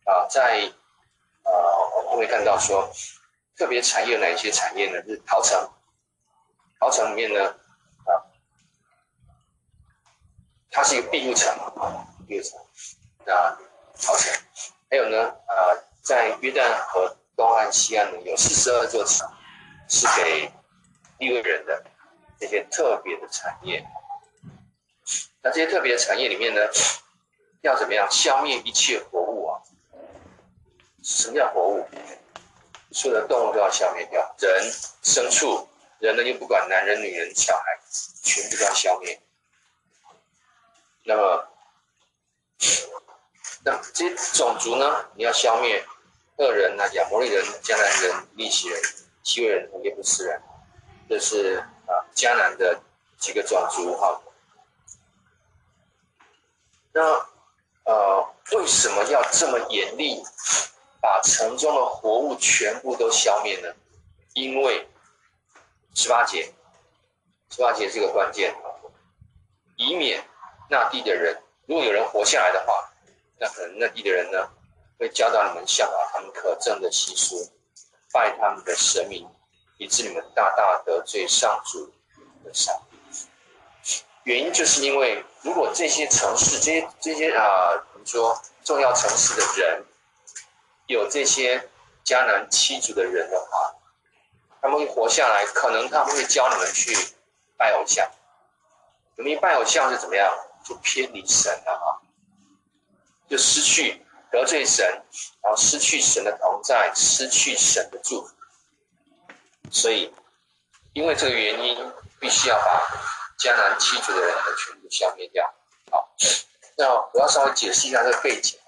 [0.05, 0.71] 啊，在
[1.43, 1.51] 呃，
[2.05, 2.89] 我们会看到说，
[3.57, 5.03] 特别产业有哪一些产业呢？
[5.03, 5.69] 是陶城，
[6.79, 7.49] 陶城里面呢，
[8.05, 8.23] 啊，
[10.71, 11.53] 它是一个庇护城，
[12.25, 12.59] 庇护城，
[13.25, 13.57] 那。
[13.97, 14.29] 朝鲜，
[14.89, 19.25] 还有呢，呃，在约旦河东岸、西岸呢，有四十二座城，
[19.87, 20.51] 是给
[21.19, 21.81] 利未人的
[22.37, 23.81] 这些特别的产业。
[25.41, 26.59] 那这些特别的产业里面呢，
[27.61, 29.63] 要怎么样消灭一切活物啊？
[31.01, 31.87] 什么叫活物？
[32.91, 34.69] 所有的动物都要消灭掉，人、
[35.03, 35.65] 牲畜，
[35.99, 37.79] 人呢又不管男人、女人、小孩，
[38.23, 39.21] 全部都要消灭。
[41.05, 41.47] 那么。
[43.67, 45.09] 那这些种族呢？
[45.15, 45.83] 你要消灭
[46.37, 48.79] 恶人啊，亚摩利人、迦南人、利希人、
[49.23, 50.39] 希未人和耶布斯人，
[51.09, 52.79] 这是啊迦南的
[53.17, 54.21] 几个种族哈。
[56.93, 57.01] 那
[57.85, 60.21] 呃，为什么要这么严厉，
[61.01, 63.73] 把城中的活物全部都消灭呢？
[64.33, 64.87] 因为
[65.95, 66.53] 十八节，
[67.49, 68.55] 十八节是个关键，
[69.75, 70.23] 以免
[70.69, 72.91] 那地的人，如果有人活下来的话。
[73.39, 74.49] 那可能那地的人呢，
[74.97, 77.51] 会教导你们效法他们可憎的习俗，
[78.13, 79.27] 拜他们的神明，
[79.77, 81.91] 以致你们大大得罪上主
[82.43, 82.97] 的上帝。
[84.23, 89.85] 原因就是因为，如果这些城市、这些这些啊，我们说重要城市的人，
[90.87, 91.69] 有这些
[92.03, 93.75] 迦南七族的人的话，
[94.61, 96.95] 他们会活下来，可能他们会教你们去
[97.57, 98.09] 拜偶像，
[99.17, 100.31] 你们一拜偶像是怎么样？
[100.67, 101.84] 就偏离神了，
[103.27, 104.85] 就失去得罪神，
[105.41, 108.33] 然后失去神的同在，失去神的祝福。
[109.71, 110.13] 所以，
[110.93, 112.87] 因为这个原因，必须要把
[113.39, 115.53] 迦南七族的人全部消灭掉。
[115.91, 116.15] 好，
[116.77, 118.59] 那我要稍微解释一下这个背景。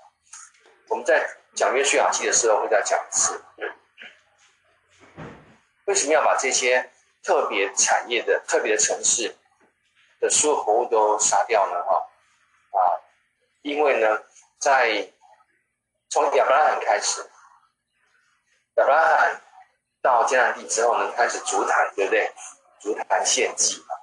[0.89, 3.43] 我们在讲约书亚记的时候会再讲一次。
[5.86, 6.91] 为什么要把这些
[7.24, 9.36] 特别产业的、特别的城市
[10.20, 11.82] 的所有活物都杀掉呢？
[11.84, 12.08] 哈
[12.72, 12.80] 啊，
[13.62, 14.22] 因为呢，
[14.60, 15.12] 在
[16.10, 17.22] 从亚伯拉罕开始，
[18.76, 19.41] 亚伯拉罕
[20.02, 22.32] 到迦南地之后呢，开始筑坛，对不对？
[22.80, 23.96] 筑坛献祭嘛，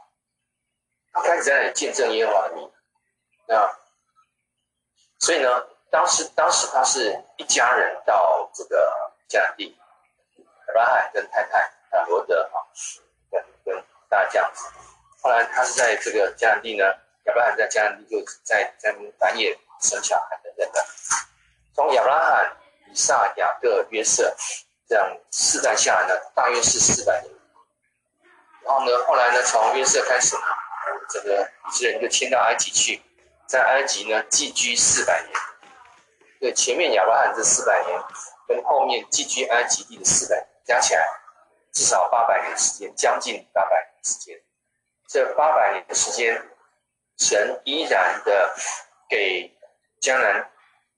[1.12, 2.72] 他开始在那里见证耶和华的名。
[3.46, 3.70] 那
[5.20, 5.48] 所以呢，
[5.90, 9.78] 当时当时他是一家人到这个迦南地。
[10.36, 12.58] 亚伯拉罕跟太太啊罗德啊，
[13.30, 14.64] 跟跟大家这样子。
[15.22, 16.84] 后来他是在这个迦南地呢，
[17.26, 20.88] 亚伯拉罕在迦南地就在在繁衍生小孩等等的。
[21.74, 22.56] 从亚拉罕、
[22.90, 24.34] 以撒、雅各、约瑟
[24.88, 27.32] 这样世代下来呢，大约是四百年。
[28.64, 30.36] 然后呢，后来呢，从约瑟开始，
[31.10, 33.02] 这个以色列人就迁到埃及去，
[33.46, 35.32] 在埃及呢寄居四百年。
[36.40, 38.02] 对，前面亚拉罕这四百年，
[38.48, 40.46] 跟后面寄居埃及地的四百年。
[40.64, 41.06] 加起来
[41.72, 44.40] 至少八百年时间，将近八百年时间。
[45.06, 46.42] 这八百年的时间，
[47.18, 48.54] 神依然的
[49.06, 49.54] 给
[50.04, 50.50] 江南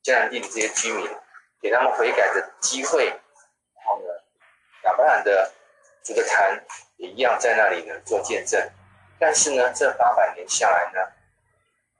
[0.02, 1.08] 江南地的这些居民，
[1.62, 3.06] 给他们悔改的机会。
[3.06, 4.04] 然后呢，
[4.82, 5.52] 亚伯兰的
[6.02, 6.60] 这个坛
[6.96, 8.60] 也一样在那里呢做见证。
[9.20, 10.98] 但是呢，这八百年下来呢，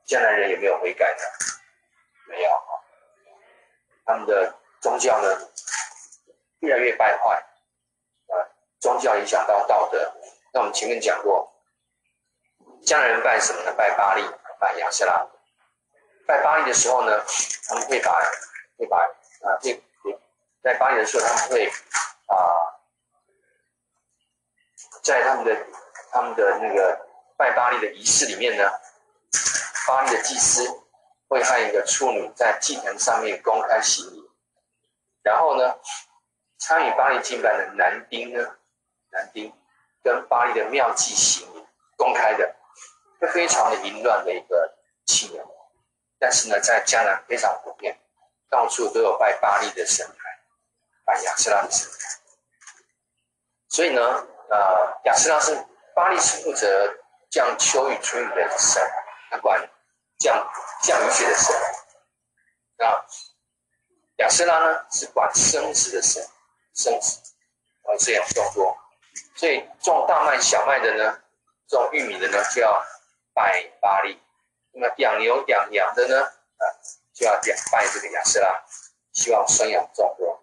[0.05, 1.23] 江南人有没有悔改呢？
[2.27, 2.51] 没有。
[4.05, 5.49] 他们的宗教呢，
[6.59, 7.37] 越来越败坏。
[7.37, 8.35] 啊
[8.81, 10.13] 宗教影响到道德，
[10.53, 11.53] 那我们前面讲过，
[12.85, 13.73] 江南人拜什么呢？
[13.77, 15.25] 拜巴力，拜亚舍拉。
[16.27, 17.25] 拜巴黎的时候呢，
[17.69, 18.21] 他们会把
[18.77, 19.81] 会把啊，这
[20.63, 21.67] 在巴黎的时候，他们会
[22.27, 22.37] 啊，
[25.03, 25.67] 在他们的
[26.11, 28.71] 他们的那个拜巴黎的仪式里面呢，
[29.87, 30.67] 巴黎的祭司
[31.29, 34.31] 会和一个处女在祭坛上面公开行礼，
[35.23, 35.79] 然后呢，
[36.59, 38.57] 参与巴黎敬拜的男丁呢。
[39.11, 39.51] 男丁
[40.03, 41.49] 跟巴黎的庙祭行
[41.97, 42.55] 公开的，
[43.19, 45.46] 会非常的淫乱的一个信仰。
[46.19, 47.99] 但是呢，在迦南非常普遍，
[48.49, 50.15] 到处都有拜巴利的神台，
[51.05, 52.09] 拜亚斯拉的神台。
[53.69, 54.01] 所以呢，
[54.49, 55.55] 呃，亚斯拉是
[55.95, 56.97] 巴利是负责
[57.31, 58.83] 降秋雨春雨的神，
[59.31, 59.61] 他管
[60.19, 60.51] 降
[60.83, 61.55] 降雨雪的神。
[62.79, 63.05] 那
[64.17, 66.23] 亚斯拉呢是管生殖的神，
[66.75, 67.19] 生殖，
[67.83, 68.77] 然后这样动作。
[69.35, 71.19] 所以种大麦、小麦的呢，
[71.69, 72.83] 种玉米的呢，就要
[73.35, 74.17] 拜巴利；
[74.77, 76.63] 那么养牛、养羊的呢，啊，
[77.15, 78.63] 就要点拜这个亚瑟拉，
[79.13, 80.41] 希望生养众多。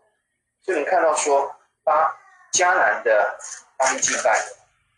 [0.64, 2.12] 所以你看到说，巴
[2.52, 3.38] 迦南的
[3.78, 4.44] 巴力敬拜、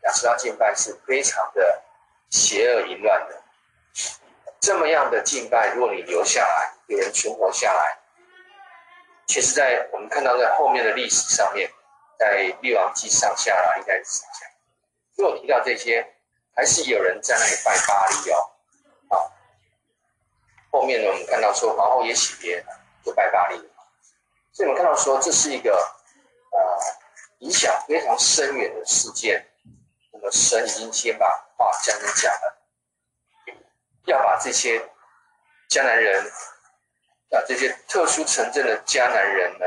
[0.03, 1.83] 亚瑟拉敬拜是非常的
[2.29, 3.41] 邪恶淫乱的。
[4.61, 7.99] 这么样的敬拜，如果你留下来，有人存活下来，
[9.27, 11.69] 其实，在我们看到在后面的历史上面。
[12.17, 14.45] 在列王记上下啊，应该是上下。
[15.17, 16.15] 如果提到这些，
[16.55, 18.54] 还是有人在那里拜巴力哦。
[20.75, 22.61] 后面呢，我们看到说皇后耶洗别
[23.03, 23.55] 就拜巴力。
[24.51, 25.71] 所以我们看到说这是一个
[26.51, 26.59] 呃
[27.39, 29.47] 影响非常深远的事件。
[30.11, 32.57] 那么神已经先把话这样讲了，
[34.05, 34.79] 要把这些
[35.69, 36.29] 迦南人
[37.29, 39.65] 把，这些特殊城镇的迦南人呢，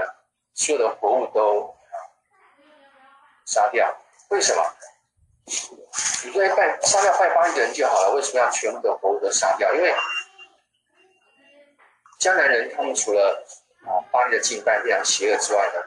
[0.53, 1.75] 所有的活物都。
[3.51, 3.97] 杀掉？
[4.29, 4.63] 为什么？
[5.47, 9.73] 你说拜杀掉拜巴力的人就好了，为什么要全部的活物都杀掉？
[9.75, 9.91] 因为
[12.19, 13.47] 迦南人他们除了
[13.87, 15.81] 啊巴力的敬拜非常邪恶之外呢，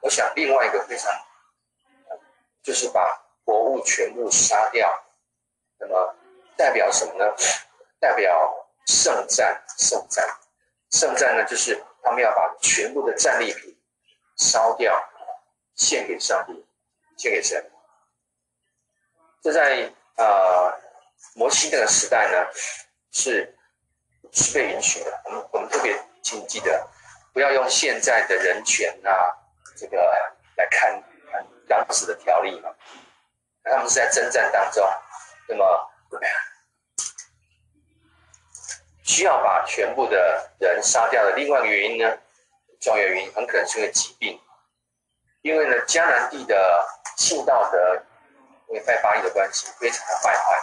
[0.00, 1.10] 我想另外一个非常，
[2.62, 4.88] 就是把活物全部杀掉。
[5.78, 6.16] 那么
[6.56, 7.24] 代表什么呢？
[7.98, 10.28] 代表圣战，圣战，
[10.90, 13.78] 圣战呢，就是他们要把全部的战利品
[14.36, 15.00] 烧掉，
[15.74, 16.66] 献给上帝。
[17.16, 17.70] 献给神，
[19.42, 20.74] 这在呃
[21.34, 22.50] 摩西那个时代呢，
[23.12, 23.58] 是
[24.32, 25.22] 是被允许的。
[25.70, 26.86] 特别请记得，
[27.32, 29.34] 不要用现在的人权啊
[29.76, 29.98] 这个
[30.56, 32.70] 来看看当时的条例嘛。
[33.64, 34.86] 他们是在征战当中，
[35.48, 35.90] 那么
[39.04, 41.32] 需要把全部的人杀掉的。
[41.32, 42.18] 另外一个原因呢，
[42.80, 44.38] 重要原因很可能是因为疾病，
[45.42, 46.86] 因为呢迦南地的。
[47.16, 48.02] 信道德
[48.68, 50.58] 因为拜巴力的关系非常的败坏，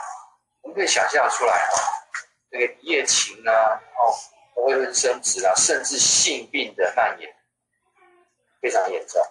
[0.61, 1.69] 我们可以想象出来啊，
[2.49, 4.09] 这个一夜情啊，哦，
[4.65, 7.35] 未婚生子啊，甚至性病的蔓延
[8.61, 9.21] 非常严重，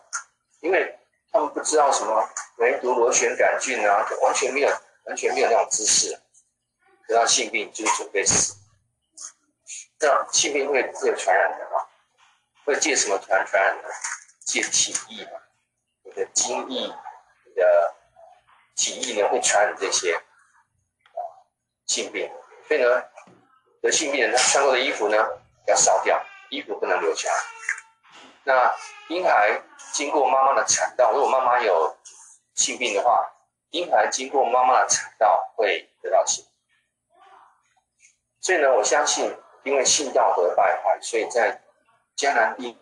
[0.61, 0.99] 因为
[1.33, 4.69] 他们不知道什么梅毒、螺旋杆菌啊，就完全没有
[5.05, 6.19] 完全没有那种知识，
[7.09, 8.55] 得到性病就是准备死。
[9.99, 11.87] 这样性病会会传染的嘛？
[12.65, 13.89] 会借什么传传染的？
[14.41, 15.41] 借体液嘛，
[16.05, 17.95] 你的精液、你的
[18.77, 21.19] 体液呢会传染这些啊
[21.87, 22.31] 性病。
[22.69, 23.03] 所以呢，
[23.87, 25.17] 得性病人他穿过的衣服呢
[25.67, 27.31] 要烧掉，衣服不能留下。
[28.45, 28.75] 那
[29.09, 29.61] 婴孩
[29.93, 31.97] 经过妈妈的产道，如果妈妈有
[32.55, 33.33] 性病的话，
[33.71, 36.45] 婴孩经过妈妈的产道会得到性。
[38.41, 39.35] 所以呢，我相信。
[39.67, 41.61] 因为性道德败坏，所以在
[42.17, 42.79] 迦南地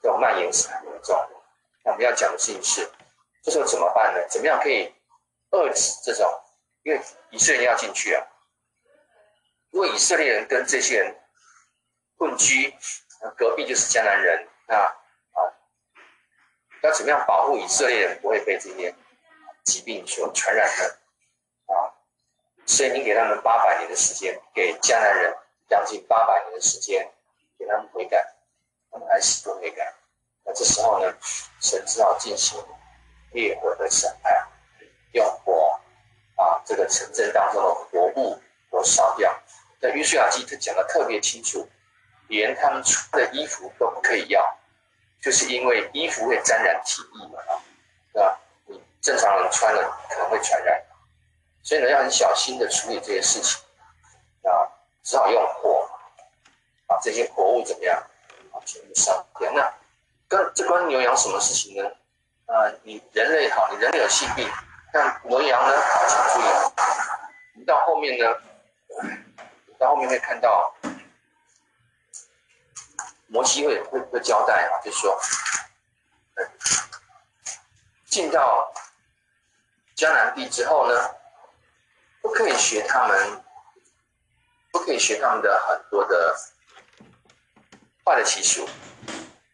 [0.00, 1.28] 这种蔓延是很严重。
[1.82, 2.88] 那我们要讲的事情是，
[3.42, 4.24] 这时候怎么办呢？
[4.28, 4.94] 怎么样可以
[5.50, 6.32] 遏制这种？
[6.84, 8.24] 因为以色列人要进去啊。
[9.70, 11.16] 如果以色列人跟这些人
[12.16, 12.74] 混居，
[13.36, 15.38] 隔壁就是迦南人，那啊，
[16.82, 18.94] 要怎么样保护以色列人不会被这些
[19.64, 20.84] 疾病所传染呢？
[21.66, 21.94] 啊
[22.66, 25.34] 所以你给他们八百年的时间，给迦南人
[25.68, 27.10] 将近八百年的时间，
[27.58, 28.34] 给他们悔改，
[28.90, 29.94] 他们还是不悔改。
[30.44, 31.14] 那这时候呢，
[31.62, 32.62] 神只好进行
[33.32, 34.48] 烈火的审判，
[35.12, 35.80] 用火
[36.36, 38.38] 把这个城镇当中的活物
[38.70, 39.34] 都烧掉。
[39.80, 41.68] 在约书亚记他讲的特别清楚，
[42.28, 44.56] 连他们穿的衣服都不可以要，
[45.22, 47.38] 就是因为衣服会沾染体液嘛，
[48.12, 48.38] 对吧？
[48.66, 50.82] 你正常人穿了可能会传染。
[51.62, 53.60] 所以呢，要很小心的处理这些事情，
[54.42, 54.66] 啊，
[55.02, 55.88] 只好用火
[56.86, 57.96] 把这些活物怎么样
[58.52, 59.52] 啊，全部烧掉。
[59.52, 59.72] 那
[60.26, 61.88] 跟这关牛羊什么事情呢？
[62.46, 64.48] 啊，你人类好，你人类有性病，
[64.92, 65.74] 那牛羊呢？
[66.08, 66.50] 请注意，
[67.54, 68.34] 你到后面呢，
[69.78, 70.74] 到后面会看到
[73.28, 75.20] 摩西会会会交代啊，就是说，
[78.06, 78.72] 进到
[79.96, 81.14] 迦南地之后呢。
[82.20, 83.42] 不可以学他们，
[84.70, 86.36] 不可以学他们的很多的
[88.04, 88.68] 坏的习俗。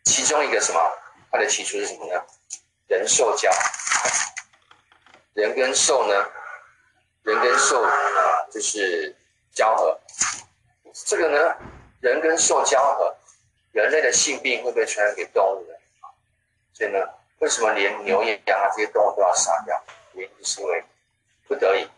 [0.03, 0.81] 其中一个什么
[1.31, 2.21] 坏的习俗是什么呢？
[2.89, 3.49] 人兽交，
[5.35, 6.15] 人跟兽呢，
[7.23, 7.93] 人跟兽啊，
[8.51, 9.15] 就是
[9.53, 10.01] 交合。
[10.95, 11.57] 这个呢，
[12.01, 13.17] 人跟兽交合，
[13.73, 15.77] 人类的性病会被传染给动物的？
[16.73, 16.99] 所以呢，
[17.41, 19.85] 为什么连牛羊啊这些动物都要杀掉？
[20.13, 20.85] 原因是因为
[21.49, 21.91] 不得已。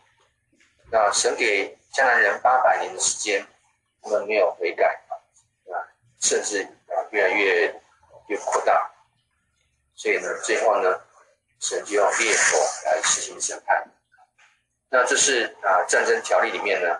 [0.89, 3.45] 那神给迦南人八百年的时间，
[4.01, 4.99] 他们没有悔改
[5.65, 5.77] 啊，
[6.19, 7.79] 甚至啊越来越
[8.27, 8.91] 越扩大，
[9.93, 10.99] 所以呢，最后呢，
[11.59, 13.87] 神就用烈火来实行审判。
[14.89, 16.99] 那这是啊战争条例里面呢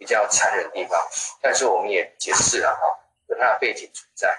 [0.00, 0.98] 比较残忍的地方，
[1.42, 2.80] 但是我们也解释了哈，
[3.26, 4.34] 有它的背景存在，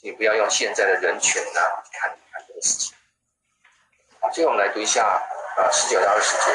[0.00, 1.60] 你不要用现在的人权呐
[1.92, 2.96] 看看这个事情。
[4.18, 6.50] 好，接着我们来读一下啊十九到二十节。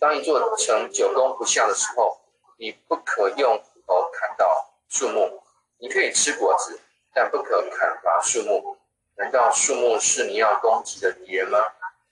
[0.00, 2.20] 当一座城久攻不下的时候，
[2.58, 5.44] 你不可用斧头砍倒树木，
[5.78, 6.80] 你可以吃果子，
[7.14, 8.76] 但不可砍伐树木。
[9.14, 11.58] 难道树木是你要攻击的敌人吗？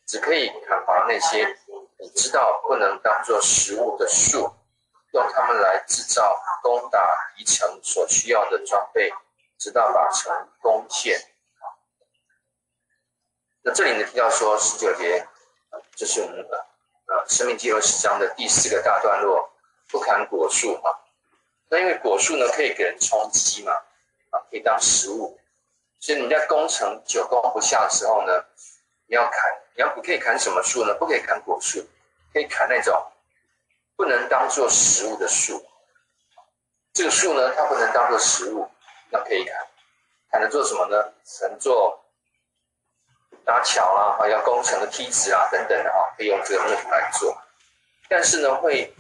[0.07, 1.59] 只可以砍伐那些
[1.99, 4.55] 你知道不能当做食物的树，
[5.15, 9.13] 用它们来制造攻打敌城所需要的装备，
[9.57, 11.19] 直到把城攻陷。
[13.63, 15.27] 那这里呢提到说十九节，
[15.95, 16.67] 这是我们的。
[17.07, 19.51] 啊，《申命记》二十章的第四个大段落，
[19.91, 20.91] 不砍果树啊。
[21.69, 23.73] 那因为果树呢，可以给人充饥嘛，
[24.31, 25.39] 啊，可以当食物。
[26.01, 28.33] 所以你在攻城久攻不下的时候呢，
[29.07, 29.33] 你要砍，
[29.77, 30.95] 你要你可以砍什么树呢？
[30.95, 31.87] 不可以砍果树，
[32.33, 32.95] 可以砍那种
[33.97, 35.65] 不能当做食物的树。
[36.93, 38.69] 这个树呢，它不能当做食物，
[39.11, 39.57] 那可以砍。
[40.31, 41.13] 砍了做什么呢？
[41.43, 42.01] 能做。
[43.45, 47.37] 搭桥啊，还要工程的梯子啊，等等的啊，可以用这个木头来做。
[48.09, 48.91] 但是呢，会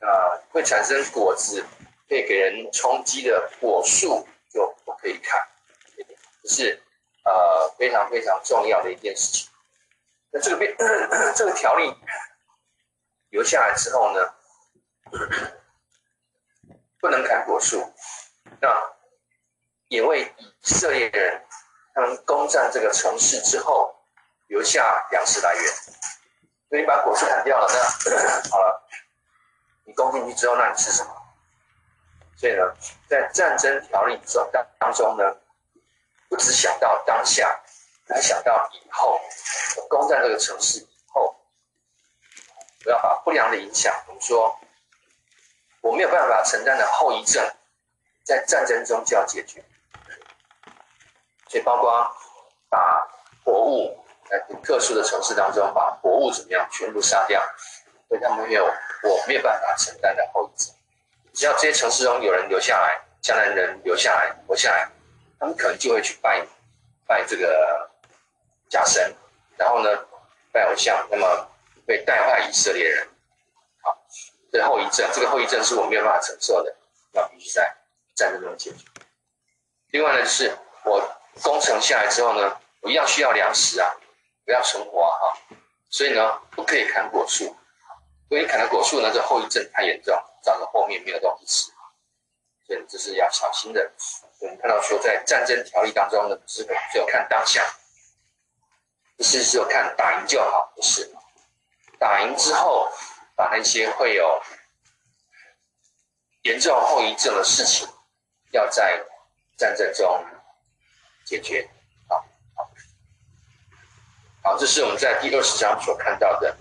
[0.00, 1.62] 啊、呃、会产生果子，
[2.08, 5.38] 可以给人充饥的果树就不可以砍，
[6.42, 6.82] 这是
[7.24, 9.50] 呃非常非常重要的一件事情。
[10.30, 10.74] 那这个变
[11.36, 11.94] 这个条例
[13.34, 14.32] 留下来之后呢，
[17.00, 17.84] 不能砍果树，
[18.60, 18.68] 那
[19.88, 20.26] 也为以
[20.62, 21.44] 色列人。
[21.92, 23.92] 他们攻占这个城市之后，
[24.46, 25.64] 留下粮食来源。
[26.68, 27.66] 所以把果树砍掉了，
[28.06, 28.88] 那 好了，
[29.84, 31.10] 你攻进去之后，那你吃什么？
[32.36, 32.62] 所以呢，
[33.08, 35.24] 在战争条例中当当中呢，
[36.28, 37.60] 不只想到当下，
[38.08, 39.20] 还想到以后
[39.88, 40.86] 攻占这个城市
[42.84, 44.56] 不要把不良的影响，我们说
[45.80, 47.42] 我没有办法承担的后遗症，
[48.22, 49.64] 在战争中就要解决。
[51.48, 52.06] 所以包括
[52.68, 53.00] 把
[53.44, 57.42] 活物在特殊的城市当中把活物怎么样全部杀掉，
[58.08, 58.64] 对他们没有
[59.02, 60.74] 我没有办法承担的后遗症。
[61.32, 64.88] 只要这些城市中有人留下来，将来人留下来活下来，
[65.38, 66.46] 他们可能就会去拜
[67.06, 67.90] 拜这个
[68.68, 69.14] 假神，
[69.56, 69.90] 然后呢
[70.52, 71.48] 拜偶像，那么
[71.86, 73.08] 会带坏以色列人。
[73.82, 73.96] 好，
[74.52, 76.74] 这后遗症，这个后遗症是我没有办法承受的，
[77.12, 77.76] 要必须在
[78.14, 78.84] 战争中解决。
[79.90, 81.00] 另外呢，就是我
[81.42, 83.94] 攻城下来之后呢，我一样需要粮食啊，
[84.46, 85.36] 我要存活啊，
[85.90, 87.44] 所以呢不可以砍果树，
[88.28, 91.70] 因为砍了果树呢，这后遗症太严重，造成后面没有东西吃。
[92.66, 93.92] 所以这是要小心的。
[94.40, 97.62] 我们看到说，在战争条例当中呢，不是只有看当下，
[99.16, 101.14] 不是只有看打赢就好，不是。
[101.98, 102.88] 打赢之后，
[103.36, 104.40] 把那些会有
[106.42, 107.88] 严重后遗症的事情，
[108.50, 109.02] 要在
[109.56, 110.24] 战争中
[111.24, 111.68] 解决。
[112.08, 112.24] 好，
[112.54, 112.70] 好，
[114.42, 116.56] 好，这是我们在第二十章所看到的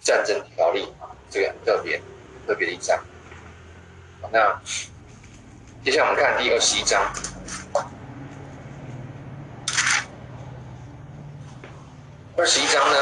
[0.00, 2.00] 战争条例啊，这个很特别、
[2.46, 2.98] 特别的一章。
[4.30, 4.60] 那。
[5.84, 7.12] 接下来我们看第二十一章。
[12.38, 12.96] 二十一章呢，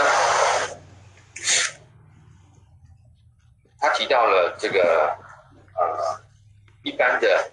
[3.80, 5.16] 他提到了这个
[5.74, 6.20] 呃
[6.84, 7.50] 一般的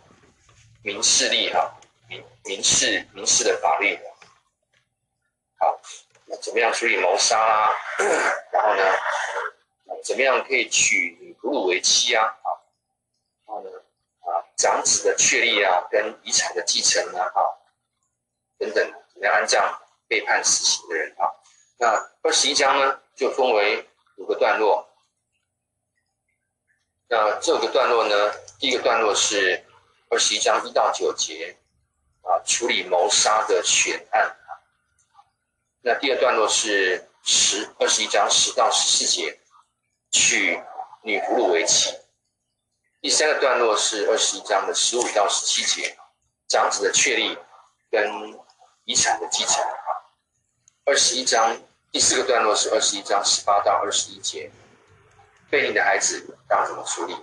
[0.83, 1.73] 民事力哈，
[2.07, 3.99] 民民事民事的法律。
[5.57, 5.79] 好，
[6.25, 7.69] 那怎么样处理谋杀啊？
[8.53, 8.83] 然后呢，
[10.03, 12.23] 怎么样可以娶女俘虏为妻啊？
[13.45, 13.69] 然后呢
[14.21, 14.45] 啊？
[14.55, 17.41] 长子的确立啊，跟遗产的继承啊，哈，
[18.57, 21.27] 等等，怎么样安葬被判死刑的人啊？
[21.77, 21.87] 那
[22.21, 24.88] 二十一章呢，就分为五个段落。
[27.09, 29.61] 那这个段落呢，第一个段落是
[30.09, 31.57] 二十一章一到九节
[32.22, 34.38] 啊，处理谋杀的悬案。
[35.82, 39.38] 那第二段落是十二十一章十到十四节，
[40.11, 40.57] 娶
[41.01, 41.93] 女俘虏为妻。
[43.01, 45.97] 第三个段落是二十一章的十五到十七节，
[46.47, 47.38] 长子的确立
[47.91, 48.39] 跟
[48.86, 49.61] 遗产的继承。
[50.86, 51.61] 二十一章
[51.91, 54.51] 第四个段落是二十一章十八到二十一节，
[55.49, 57.15] 被你的孩子当怎么处理？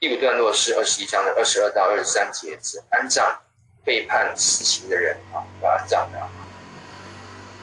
[0.00, 3.40] 第五段落是二十一章的二十二到二十三节，是安葬
[3.84, 6.18] 被判死刑的人啊，要安葬的。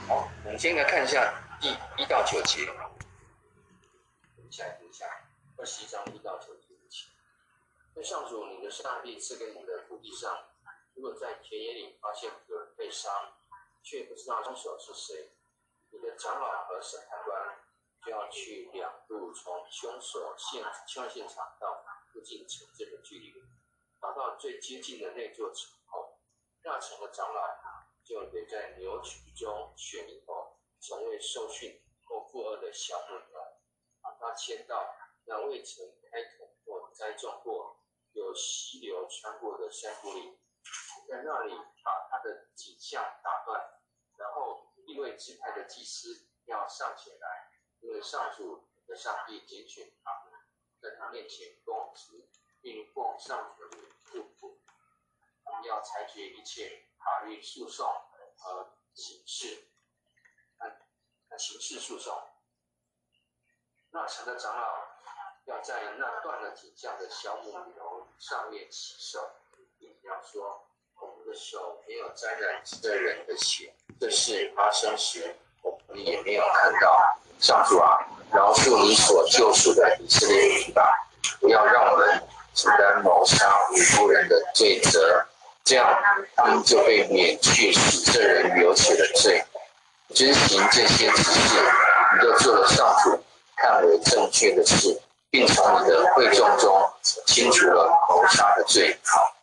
[0.07, 2.69] 好，我们先来看一下第一到九节。
[4.37, 5.05] 我们先来读一下
[5.57, 6.67] 二十一章一到九节。
[7.93, 10.31] 在上主你的上帝赐给你的土地上，
[10.93, 13.09] 如果在田野里发现有人被杀，
[13.81, 15.31] 却不知道凶手是谁，
[15.89, 17.59] 你的长老和审判官
[18.05, 23.33] 就要去两度从凶手现凶现场到附近城镇的距离，
[23.99, 26.19] 达到最接近的那座城后，
[26.63, 27.41] 那城的长老
[28.03, 33.39] 就得在牛群中选一头从未受训或过饿的小母牛，
[34.01, 37.75] 把它牵到那未曾开垦或栽种过。
[38.13, 40.39] 有溪流穿过的山谷里，
[41.07, 43.61] 在那里把他的颈项打断，
[44.17, 50.11] 然后一位支派的祭司要上前来，因为上主的上帝拣选他，
[50.81, 52.27] 在他面前供职，
[52.61, 54.59] 并奉上主的祝福。
[55.43, 57.85] 他们要裁决一切法律诉讼
[58.37, 59.67] 和刑事，
[61.29, 62.17] 那刑事诉讼，
[63.91, 64.87] 那城的长老。
[65.47, 69.31] 要在那断了颈项的小母牛上面洗手，
[69.79, 70.66] 并要说
[71.27, 77.19] ：“的手没有沾染这人的血。”这事发生时，我们也没有看到。
[77.39, 77.99] 上主啊，
[78.33, 80.89] 饶恕你所救赎的以色列民吧，
[81.41, 82.23] 不要让我们
[82.55, 85.23] 承担谋杀无辜人的罪责，
[85.63, 85.85] 这样
[86.35, 89.43] 他们就被免去使这人流血的罪。
[90.15, 91.55] 遵行这些指示，
[92.15, 93.23] 你就做了上主
[93.57, 94.99] 看为正确的事。
[95.29, 96.89] 并从你的会众中
[97.25, 98.97] 清除了谋杀的罪。
[99.03, 99.35] 好，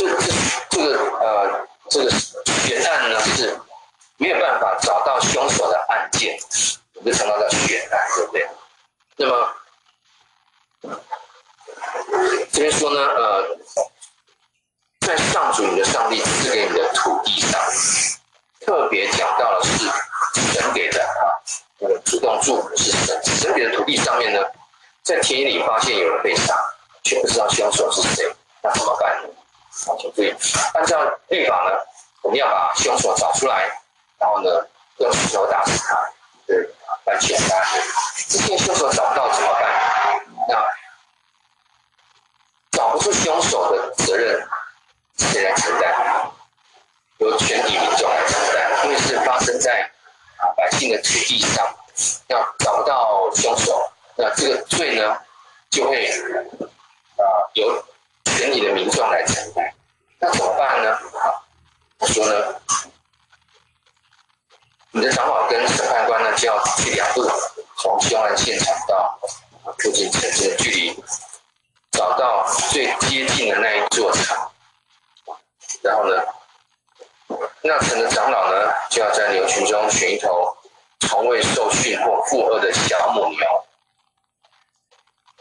[0.00, 0.32] 这这
[0.70, 3.54] 这个呃，这个悬案呢是
[4.16, 6.38] 没有办法找到凶手的案件，
[6.94, 8.48] 我们就称它叫悬案，对不对？
[9.16, 9.54] 那么
[12.50, 13.58] 这边说呢，呃，
[15.00, 17.60] 在上主你的上帝赐给你的土地上，
[18.60, 19.84] 特别讲到的是
[20.54, 21.36] 神给的啊。
[21.78, 24.40] 那个主动住是神，神给的土地上面呢，
[25.02, 26.54] 在田野里发现有人被杀，
[27.02, 29.22] 却不知道凶手是谁，那怎么办？
[29.86, 30.34] 好，请注意，
[30.74, 31.78] 按照律法呢，
[32.22, 33.70] 我们要把凶手找出来，
[34.18, 34.50] 然后呢，
[34.98, 35.96] 用石头打死他，
[36.46, 36.68] 对，
[37.04, 37.66] 搬去大家
[38.28, 40.26] 这些凶手找不到怎么办？
[40.48, 40.66] 那
[42.72, 44.46] 找不出凶手的责任
[45.16, 46.30] 谁来承担？
[47.18, 49.88] 由全体民众来承担，因为是发生在
[50.38, 51.64] 啊百姓的土地上，
[52.28, 53.80] 要找不到凶手，
[54.16, 55.16] 那这个罪呢
[55.70, 56.10] 就会
[57.16, 57.22] 啊
[57.54, 57.84] 由
[58.24, 59.72] 全体的民众来承担。
[60.18, 60.98] 那怎么办呢？
[61.98, 62.60] 我说呢，
[64.90, 67.30] 你的长老跟审判官呢就要去两路，
[67.78, 69.18] 从凶案现场到
[69.78, 71.04] 附近城镇的距离，
[71.90, 74.50] 找到最接近的那一座场，
[75.82, 76.22] 然后呢，
[77.62, 80.56] 那城的长老呢，就要在牛群中选一头
[81.00, 83.38] 从未受训或负轭的小母牛，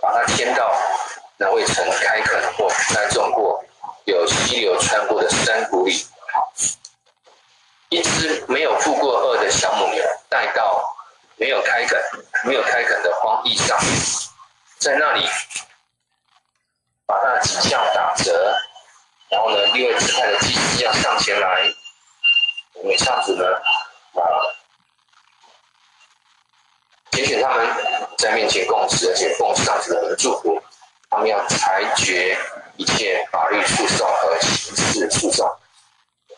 [0.02, 0.70] 把它牵到
[1.42, 3.64] 那未曾开垦或栽种过、
[4.04, 6.06] 有溪流穿过的山谷里。
[7.88, 10.84] 一只没有负过轭的小母牛带到
[11.38, 11.98] 没有开垦、
[12.44, 13.80] 没有开垦的荒地上，
[14.78, 15.26] 在那里
[17.08, 18.56] 把它的颈项打折，
[19.30, 21.64] 然后呢，利未支派的祭司要上前来。
[22.74, 23.46] 我们这样子呢，
[24.22, 24.22] 啊，
[27.12, 27.68] 拣选他们
[28.18, 30.62] 在面前供职，而且奉上主的祝福。
[31.10, 32.38] 他们要裁决
[32.78, 35.48] 一切法律诉讼和刑事诉讼。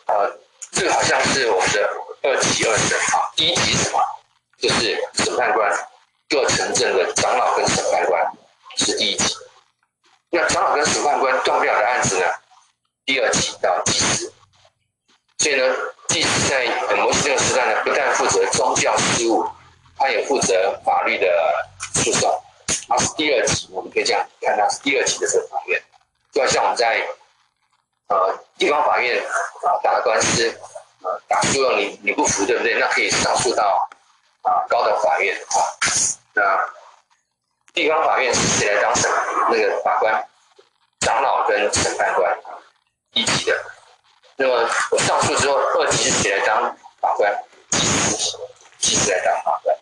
[0.06, 0.38] 呃，
[0.72, 1.90] 这个好像是我们的
[2.22, 3.30] 二级二审啊。
[3.36, 4.00] 第一级是什么？
[4.58, 5.70] 就是审判官
[6.28, 8.24] 各城镇的长老跟审判官
[8.76, 9.34] 是第一级。
[10.30, 12.26] 那长老跟审判官断不了的案子呢？
[13.04, 14.32] 第二级到祭司。
[15.38, 15.64] 所以呢，
[16.08, 16.66] 祭司在
[16.96, 19.44] 摩西这个时代呢，不但负责宗教事务，
[19.98, 21.28] 他也负责法律的
[21.94, 22.42] 诉讼。
[22.88, 25.82] 它是第二级，我们可以这样看，它是第二级的这个法院。
[26.32, 27.06] 就好像我们在
[28.08, 30.48] 呃地方法院啊打官司，
[31.02, 32.78] 呃打输了你你不服对不对？
[32.78, 33.88] 那可以上诉到
[34.42, 35.56] 啊高等法院啊。
[36.34, 36.68] 那
[37.74, 39.10] 地方法院是谁来当审
[39.50, 40.28] 那个法官？
[41.00, 42.38] 长老跟审判官
[43.12, 43.64] 一级的。
[44.36, 47.44] 那么我上诉之后，二级是谁来当法官？
[47.70, 48.38] 祭司，
[48.78, 49.76] 祭司来当法官，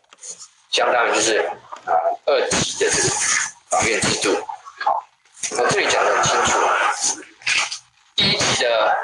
[0.70, 1.38] 相当于就是
[1.84, 1.92] 啊
[2.26, 3.08] 二级的这个
[3.68, 4.42] 法院制度。
[4.84, 5.02] 好，
[5.52, 6.58] 那这里讲得很清楚。
[8.16, 8.96] 一级的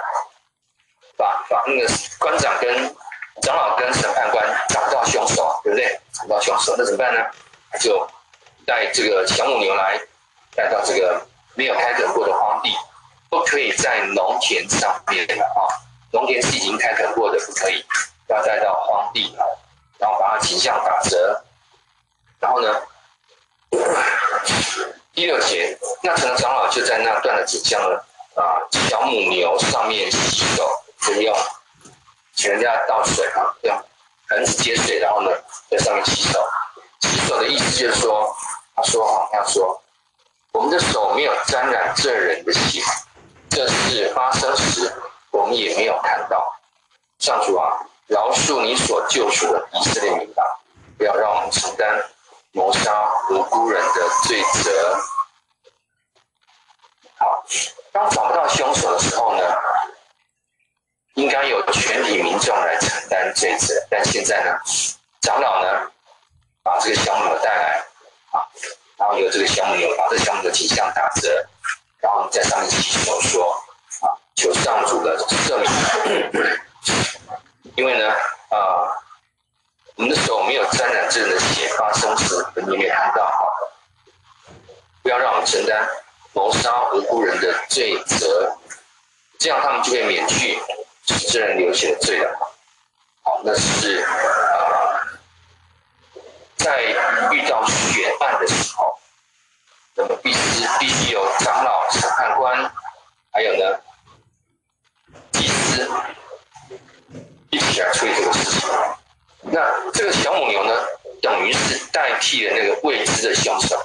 [1.17, 1.89] 法法那个
[2.19, 2.95] 官长跟
[3.43, 6.01] 长老跟审判官找不到凶手，对不对？
[6.12, 7.21] 找不到凶手，那怎么办呢？
[7.81, 8.09] 就
[8.64, 10.01] 带这个小母牛来，
[10.55, 12.75] 带到这个没有开垦过的荒地。
[13.29, 15.67] 不可以在农田上面啊，
[16.12, 17.85] 农田是已经开垦过的，不可以，
[18.29, 19.43] 要带到荒地啊，
[19.99, 21.45] 然后把它形象打折，
[22.41, 22.82] 然后呢，
[25.14, 27.97] 第六节，那城的长老就在那断了颈项的
[28.34, 30.68] 啊小母牛上面洗手，
[31.01, 31.37] 就用
[32.34, 33.84] 请人家倒水啊，用
[34.28, 35.30] 盆子接水，然后呢
[35.70, 36.41] 在上面洗手。
[37.01, 38.34] 洗手的意思就是说，
[38.74, 39.80] 他说啊，他说，
[40.53, 42.82] 我们的手没有沾染这人的血。
[43.49, 44.93] 这事发生时，
[45.30, 46.47] 我们也没有看到。
[47.18, 50.43] 上主啊，饶恕你所救赎的以色列民吧，
[50.99, 51.89] 不要让我们承担
[52.57, 54.99] 谋杀无辜人的罪责。
[57.19, 57.45] 好，
[57.93, 59.43] 当找不到凶手的时候呢，
[61.17, 63.75] 应该由全体民众来承担罪责。
[63.91, 64.59] 但现在呢，
[65.21, 65.91] 长老呢，
[66.63, 67.85] 把这个小母带来，
[68.31, 68.41] 啊，
[68.97, 71.47] 然后由这个小母牛把这个小母的颈项打折。
[72.01, 73.53] 然后在上面祈求说
[74.01, 76.59] ：“啊，求上主的赦免，
[77.77, 78.11] 因为呢，
[78.49, 78.97] 啊，
[79.97, 83.33] 我们的手没有沾染这人的血，发生时你也没看到，
[85.03, 85.89] 不要让我们承担
[86.35, 88.55] 谋杀无辜人的罪责，
[89.39, 90.59] 这样他们就会免去
[91.07, 92.53] 使这人流血的罪了。
[93.23, 95.01] 好，那是啊，
[96.57, 96.83] 在
[97.33, 98.95] 遇到血案的时候。”
[99.99, 102.71] 那么必须必须有长老、审判官，
[103.33, 103.81] 还有呢，
[105.33, 105.91] 祭司
[107.49, 108.69] 一起来处理这个事情。
[109.53, 110.73] 那这个小母牛呢，
[111.23, 113.81] 等于是代替了那个未知的凶手。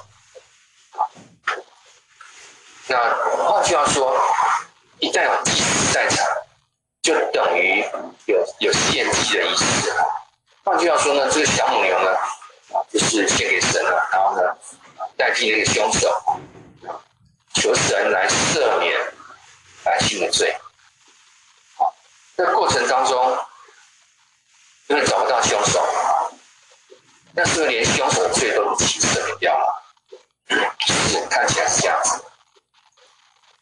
[2.88, 2.96] 那
[3.46, 4.16] 换句话说，
[4.98, 6.26] 一旦有祭司在场，
[7.02, 7.84] 就等于
[8.26, 9.94] 有有献祭的意思。
[10.64, 12.16] 换句话说呢，这个小母牛呢，
[12.90, 14.42] 就是献给神了，然后呢。
[15.14, 16.08] 代替那个凶手，
[17.54, 18.98] 求神来赦免
[19.84, 20.56] 百姓的罪。
[21.76, 21.94] 好，
[22.34, 23.38] 在过程当中，
[24.92, 25.82] 因为找不到凶手，
[27.32, 29.82] 那是不是连凶手的罪都一起赦免掉了？
[30.80, 32.22] 是，看起来是这样子。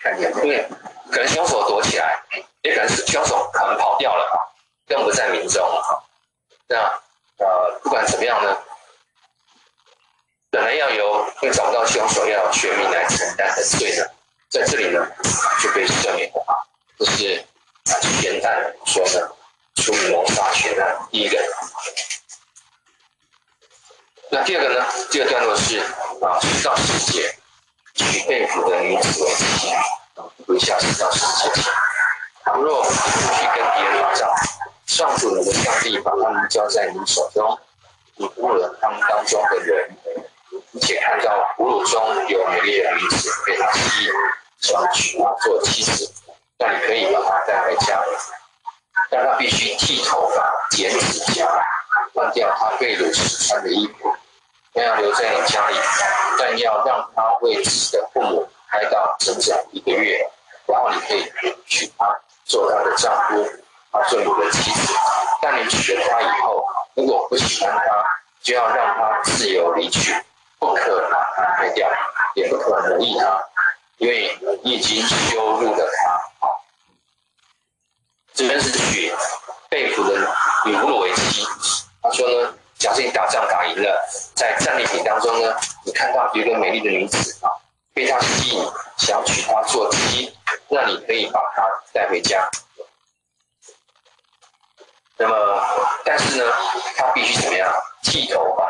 [0.00, 0.68] 看见，因为
[1.08, 2.20] 可能凶手躲起来，
[2.62, 4.42] 也可能是凶手可能跑掉了啊，
[4.88, 6.04] 更不在民众了。
[6.66, 6.78] 那
[7.36, 8.58] 呃，不管怎么样呢，
[10.50, 14.04] 本来要由因为找不到凶手，要全民来承担的罪呢，
[14.48, 15.06] 在这里呢
[15.62, 16.58] 就被赦免了啊。
[16.98, 17.44] 这是
[18.20, 19.32] 前案说的
[19.76, 21.38] 处理谋杀权案第一个。
[24.30, 24.86] 那第二个呢？
[25.10, 27.34] 第二段落是啊，十到十节，
[27.94, 29.72] 娶被俘的女子为妻，
[30.46, 31.68] 读一下十到十节。
[32.44, 34.30] 倘若你不去跟别人打仗，
[34.86, 37.58] 上主你的上帝把他们交在你手中，
[38.16, 39.96] 你俘虏了他们当中的人，
[40.72, 44.12] 并且看到俘虏中有美丽的女子被他吸引，
[44.60, 46.08] 想娶她做妻子，
[46.56, 48.00] 但你可以把她带回家，
[49.10, 51.46] 但他必须剃头发、剪指甲。
[52.14, 54.14] 换掉他被掳时穿的衣服，
[54.72, 55.76] 不要留在你家里，
[56.38, 60.20] 但要让他为自己的父母哀悼整整一个月，
[60.66, 61.32] 然后你可以
[61.66, 62.06] 娶她
[62.44, 63.48] 做他的丈夫，
[63.92, 64.92] 她做你的妻子。
[65.40, 67.84] 但你娶了她以后，如果不喜欢她，
[68.42, 70.14] 就要让她自由离去，
[70.58, 71.88] 不可把她卖掉，
[72.34, 73.40] 也不可奴役她，
[73.98, 76.19] 因为你已经羞辱了她。
[78.40, 79.12] 这边是娶
[79.68, 80.18] 被俘的
[80.64, 81.46] 女俘虏为妻。
[82.00, 84.00] 他说呢，假设你打仗打赢了，
[84.34, 87.52] 在战利品当中呢，你看到有一个美丽的女子啊，
[87.92, 88.66] 被他吸引，
[88.96, 90.34] 想娶她做妻，
[90.68, 91.62] 那你可以把她
[91.92, 92.48] 带回家。
[95.18, 95.62] 那么，
[96.02, 96.50] 但是呢，
[96.96, 97.70] 他必须怎么样？
[98.02, 98.66] 剃头发。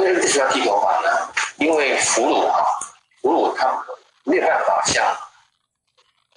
[0.00, 1.28] 为什么必须要剃头发呢？
[1.56, 2.64] 因为俘虏啊，
[3.20, 3.84] 俘虏他
[4.22, 5.04] 没有办法像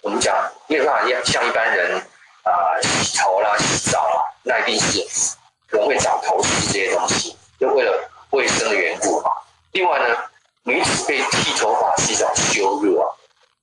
[0.06, 0.38] 我们讲，
[0.68, 1.99] 没有办法像一般人
[2.43, 4.22] 啊、洗头啦、洗澡啊。
[4.43, 5.36] 那一定是
[5.68, 9.32] 可能会长头丝这些东西，就为了卫生的缘故啊。
[9.72, 10.16] 另外呢，
[10.62, 13.10] 女子被剃头发是一种羞辱啊，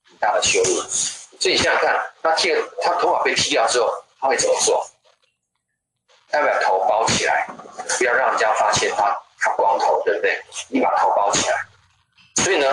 [0.05, 0.81] 很大的羞辱。
[1.39, 3.89] 所以你想想看，她剃了，她头发被剃掉之后，
[4.19, 4.85] 她会怎么做？
[6.29, 7.47] 她把头包起来，
[7.97, 10.43] 不要让人家发现她她光头，对不对？
[10.67, 11.55] 你把头包起来。
[12.35, 12.67] 所以呢，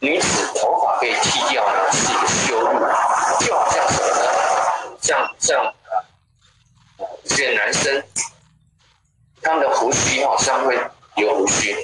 [0.00, 2.78] 女子头发被剃掉呢，是一个羞辱，
[3.44, 4.98] 就好像什么呢？
[5.00, 5.72] 像像。
[7.24, 8.02] 这些男生，
[9.42, 10.80] 他们的胡须好像会
[11.16, 11.76] 有胡须，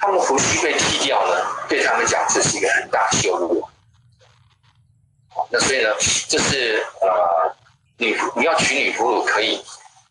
[0.00, 1.34] 他们胡须被剃掉呢，
[1.68, 3.68] 对他们讲这是一个很大羞辱。
[5.50, 5.90] 那所以呢，
[6.28, 7.54] 这是呃，
[7.98, 9.64] 女你要娶女俘虏可以，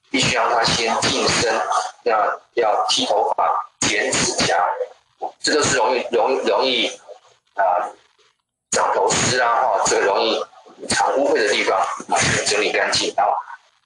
[0.09, 1.59] 必须让她先净身，
[2.03, 2.13] 那
[2.53, 3.49] 要剃头发、
[3.81, 4.55] 剪指甲，
[5.39, 6.87] 这都是容易容易容易
[7.55, 7.63] 啊、
[8.71, 10.43] 长头丝啊哈，这个容易
[10.89, 11.79] 藏污秽的地方，
[12.45, 13.23] 整理干净啊。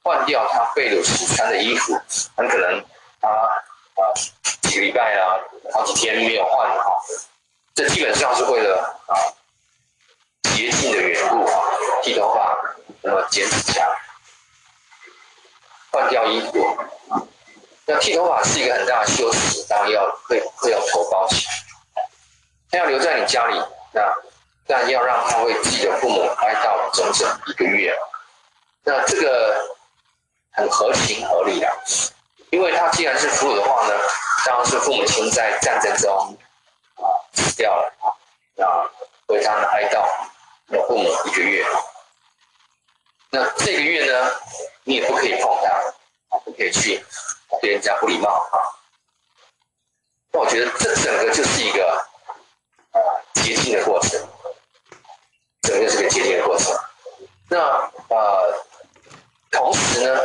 [0.03, 1.93] 换掉他被掳时穿的衣服，
[2.35, 2.83] 很可能
[3.21, 4.11] 他啊
[4.63, 5.37] 几个礼拜啊，
[5.71, 6.91] 好几天没有换了哈。
[7.75, 9.13] 这基本上是为了啊
[10.55, 11.61] 洁净的缘故啊，
[12.01, 12.57] 剃头发，
[13.03, 13.87] 那么剪指甲，
[15.91, 16.77] 换掉衣服。
[17.91, 21.51] 那剃头发是一个很大的羞耻，当然要会会要头包起来。
[22.71, 23.61] 他要留在你家里，
[23.93, 24.01] 那
[24.65, 27.93] 但要让他为自己的父母哀悼整整一个月。
[28.83, 29.69] 那这个。
[30.53, 31.79] 很合情合理的，
[32.49, 33.93] 因为他既然是俘虏的话呢，
[34.45, 36.37] 当然是父母亲在战争中
[36.95, 38.11] 啊死掉了啊，
[38.55, 38.67] 那
[39.33, 40.05] 为他们哀悼，
[40.67, 41.65] 那父母一个月，
[43.29, 44.31] 那这个月呢，
[44.83, 47.01] 你也不可以碰他，不可以去
[47.59, 48.57] 对人家不礼貌啊。
[50.31, 52.07] 那我觉得这整个就是一个
[52.91, 52.99] 啊
[53.35, 54.19] 洁净的过程，
[55.61, 56.73] 整个是个洁净的过程。
[57.49, 57.57] 那
[58.09, 58.65] 呃。
[59.53, 60.21] 同时呢，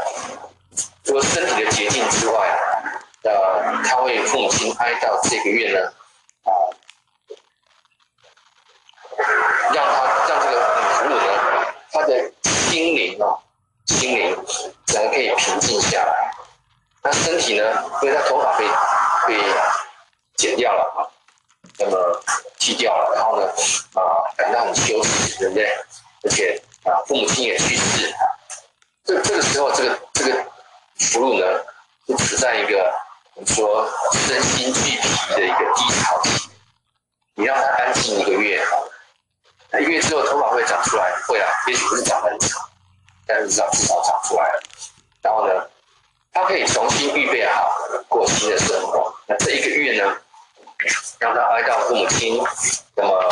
[1.03, 2.57] 除了身体的洁净之外，
[3.25, 5.93] 呃，他为父母亲哀悼这个月呢，
[6.45, 6.51] 啊，
[9.75, 13.43] 让他让这个女俘虏呢，他的心灵哦，
[13.87, 14.47] 心灵
[14.87, 16.26] 整个可以平静下来。
[17.07, 18.67] 那身体呢，因为他头发被
[19.29, 19.41] 被
[20.35, 21.07] 剪掉了啊，
[21.79, 22.21] 那么
[22.59, 23.47] 剃掉了，然后呢，
[23.95, 25.71] 啊，感到很羞耻，对不对？
[26.25, 28.13] 而且啊，父母亲也去世。
[29.05, 30.45] 这这个时候，这个这个
[30.99, 31.65] 俘虏呢，
[32.09, 32.93] 就处在一个
[33.35, 33.89] 我们说
[34.27, 36.51] 身心俱疲的一个低潮期。
[37.37, 38.67] 你让他安静一个月，
[39.71, 42.69] 那一个月之后头发会长出来，会啊，也许不是长很长，
[43.29, 44.61] 但是至少至少长出来了。
[45.23, 45.55] 然后呢，
[46.37, 47.73] 他可以重新预备好
[48.09, 49.11] 过新的生活。
[49.27, 50.15] 那这一个月呢，
[51.19, 52.39] 让他哀悼父母亲，
[52.95, 53.25] 那么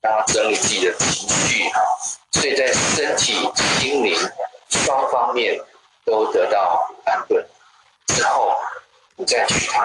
[0.00, 1.70] 让他整理自己的情绪，
[2.32, 4.18] 所以在身体、心灵。
[4.68, 5.58] 双方面
[6.04, 7.46] 都得到安顿
[8.08, 8.52] 之后，
[9.14, 9.80] 你再娶她，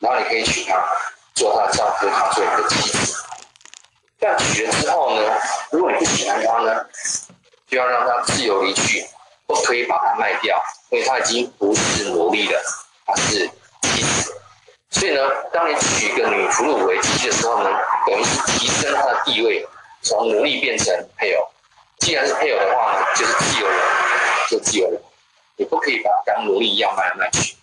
[0.00, 0.84] 然后你可以娶她
[1.32, 3.24] 做她的丈夫，她做你的妻子。
[4.18, 5.22] 但娶了之后呢，
[5.70, 6.84] 如果你不喜欢她呢，
[7.68, 9.06] 就要让她自由离去，
[9.52, 12.60] 不可以把它卖掉，因为她已经不是奴隶了，
[13.04, 13.46] 她是
[13.82, 14.32] 妻子。
[14.90, 15.20] 所以呢，
[15.52, 17.70] 当你娶一个女俘虏为妻的时候呢，
[18.06, 19.66] 等于是提升她的地位，
[20.00, 20.86] 从奴隶变成
[21.16, 21.48] 配偶。
[21.98, 23.78] 既然是配偶的话呢，就是自由人，
[24.48, 25.00] 就自由人，
[25.56, 27.54] 你不可以把他当奴隶一样卖来卖去，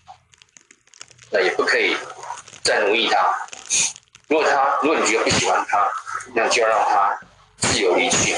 [1.32, 1.98] 那也不可以
[2.64, 3.36] 再奴役他。
[4.28, 5.90] 如果他，如果你觉得不喜欢他，
[6.36, 7.20] 那就让他
[7.58, 8.36] 自由离去，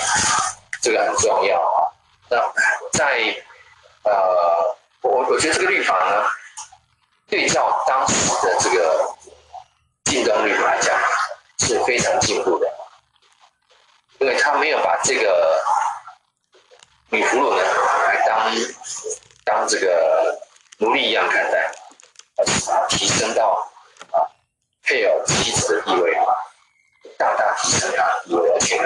[0.82, 1.81] 这个很重要。
[2.32, 2.52] 那
[2.94, 3.36] 在
[4.04, 6.26] 呃，我我觉得这个律法呢，
[7.28, 9.16] 对照当时的这个
[10.06, 10.98] 竞争律法来讲，
[11.60, 12.68] 是非常进步的，
[14.20, 15.62] 因为他没有把这个。
[17.14, 17.62] 女俘虏呢，
[18.08, 18.50] 来当
[19.44, 20.40] 当这个
[20.78, 21.70] 奴隶一样看待，
[22.38, 23.70] 而是提升到
[24.14, 24.24] 啊
[24.82, 26.18] 配偶妻子的地位，
[27.22, 28.78] 大大提升他的地位，而且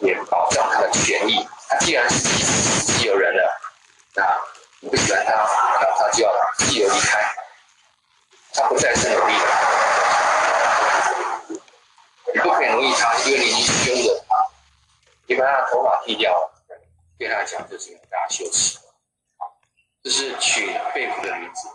[0.00, 1.46] 也保障他的权益。
[1.68, 3.60] 他既然是自由人了，
[4.16, 4.36] 那
[4.80, 7.32] 你不喜欢他，那他就要自由离开，
[8.54, 9.46] 他不再是奴隶了。
[12.34, 14.36] 你不可以奴役他，因为你已经羞辱他，
[15.26, 16.52] 你把他的头发剃掉了。
[17.16, 18.80] 对他来讲，就是一个很大羞耻。
[20.02, 21.68] 这是取被俘的女子。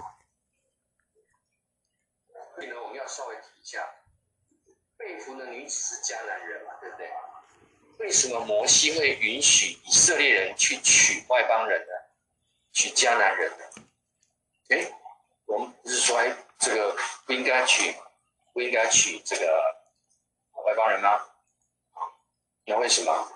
[2.53, 3.89] 所以呢，我们要稍微提一下，
[5.11, 7.11] 被俘的女子是迦南人嘛，对不对？
[7.97, 11.93] 为什么摩西会允许以色列人去娶外邦人呢？
[12.71, 13.65] 娶迦南人呢？
[14.69, 14.89] 哎，
[15.45, 16.95] 我们不是说，哎，这个
[17.25, 17.93] 不应该娶，
[18.53, 19.45] 不应该娶这个
[20.65, 21.21] 外邦人吗？
[22.65, 23.31] 那为什么？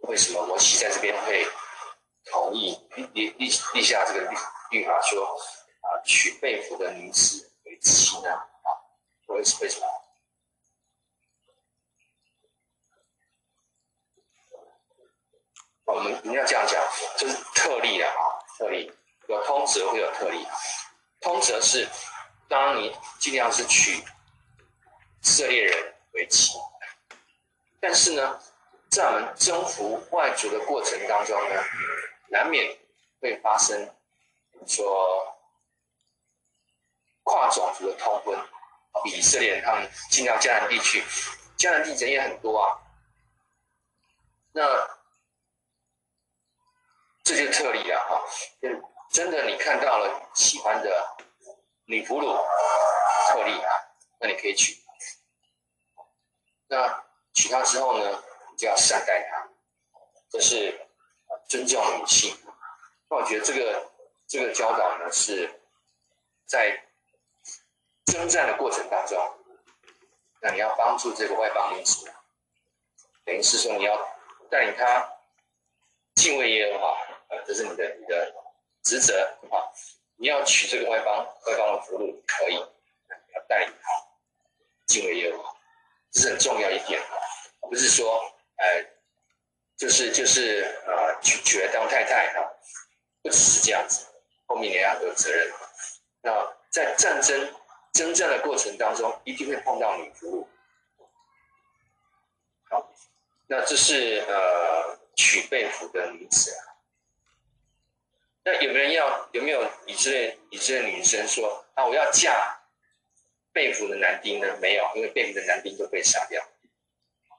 [0.00, 1.46] 为什么摩西在这边会
[2.24, 4.36] 同意立立立立下这个律
[4.70, 5.24] 律法说
[5.82, 8.32] 啊，娶被俘的女子为妻呢？
[8.32, 8.68] 啊，
[9.28, 9.86] 为什为什么？
[15.98, 16.80] 我们你要这样讲，
[17.16, 18.08] 就是特例啊，
[18.56, 18.88] 特例
[19.26, 20.46] 有通则会有特例。
[21.20, 21.88] 通则是
[22.46, 24.04] 当你尽量是娶以
[25.22, 26.56] 色列人为妻，
[27.80, 28.40] 但是呢，
[28.88, 31.60] 在我们征服外族的过程当中呢，
[32.28, 32.78] 难免
[33.20, 33.92] 会发生，
[34.68, 35.36] 说
[37.24, 38.38] 跨种族的通婚，
[39.06, 41.02] 以色列人他们进到迦南地区，
[41.58, 42.78] 迦南地人也很多啊，
[44.52, 44.62] 那
[47.28, 48.24] 这就是特例啊，哈，
[49.10, 51.16] 真的你看到了喜欢的
[51.84, 52.42] 女俘虏
[53.28, 53.70] 特例啊，
[54.18, 54.74] 那你可以娶，
[56.68, 57.04] 那
[57.34, 58.24] 娶她之后呢？
[58.50, 59.46] 你就要善待她，
[60.30, 60.80] 这是
[61.50, 62.34] 尊重女性。
[63.10, 63.90] 那我觉得这个
[64.26, 65.60] 这个教导呢，是
[66.46, 66.82] 在
[68.06, 69.18] 征战的过程当中，
[70.40, 72.08] 那你要帮助这个外邦民族，
[73.26, 74.16] 等于是说你要
[74.50, 75.12] 带领他
[76.14, 76.98] 敬畏耶和华，
[77.28, 78.34] 呃，这是你的你的
[78.82, 79.56] 职责啊。
[80.16, 83.88] 你要娶这个外邦外邦的俘虏可以，要带领她
[84.86, 85.56] 敬畏耶和华，
[86.10, 87.00] 这是很重要一点，
[87.60, 88.34] 不是说。
[88.60, 88.84] 呃，
[89.76, 92.52] 就是就是呃，娶娶来当太太哈，
[93.22, 94.04] 不只是这样子，
[94.46, 95.48] 后面你要有责任。
[96.22, 97.54] 那在战争
[97.92, 100.48] 征战的过程当中，一定会碰到女俘
[100.98, 101.06] 虏。
[102.68, 102.92] 好，
[103.46, 106.74] 那这是呃娶被俘的女子啊。
[108.48, 109.28] 那有没有人要？
[109.32, 112.58] 有没有以色列以色列女生说啊，我要嫁
[113.52, 114.56] 被俘的男丁呢？
[114.58, 116.42] 没有，因为被俘的男丁都被杀掉。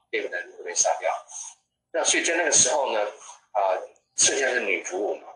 [0.08, 1.08] 被俘的人都被杀掉，
[1.92, 3.00] 那所以在那个时候呢，
[3.52, 3.78] 啊、
[4.16, 5.32] 剩下的女俘虏嘛，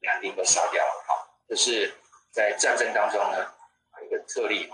[0.00, 1.94] 男丁都杀掉了，好，这是
[2.30, 3.54] 在战争当中呢，
[4.02, 4.70] 一个特例。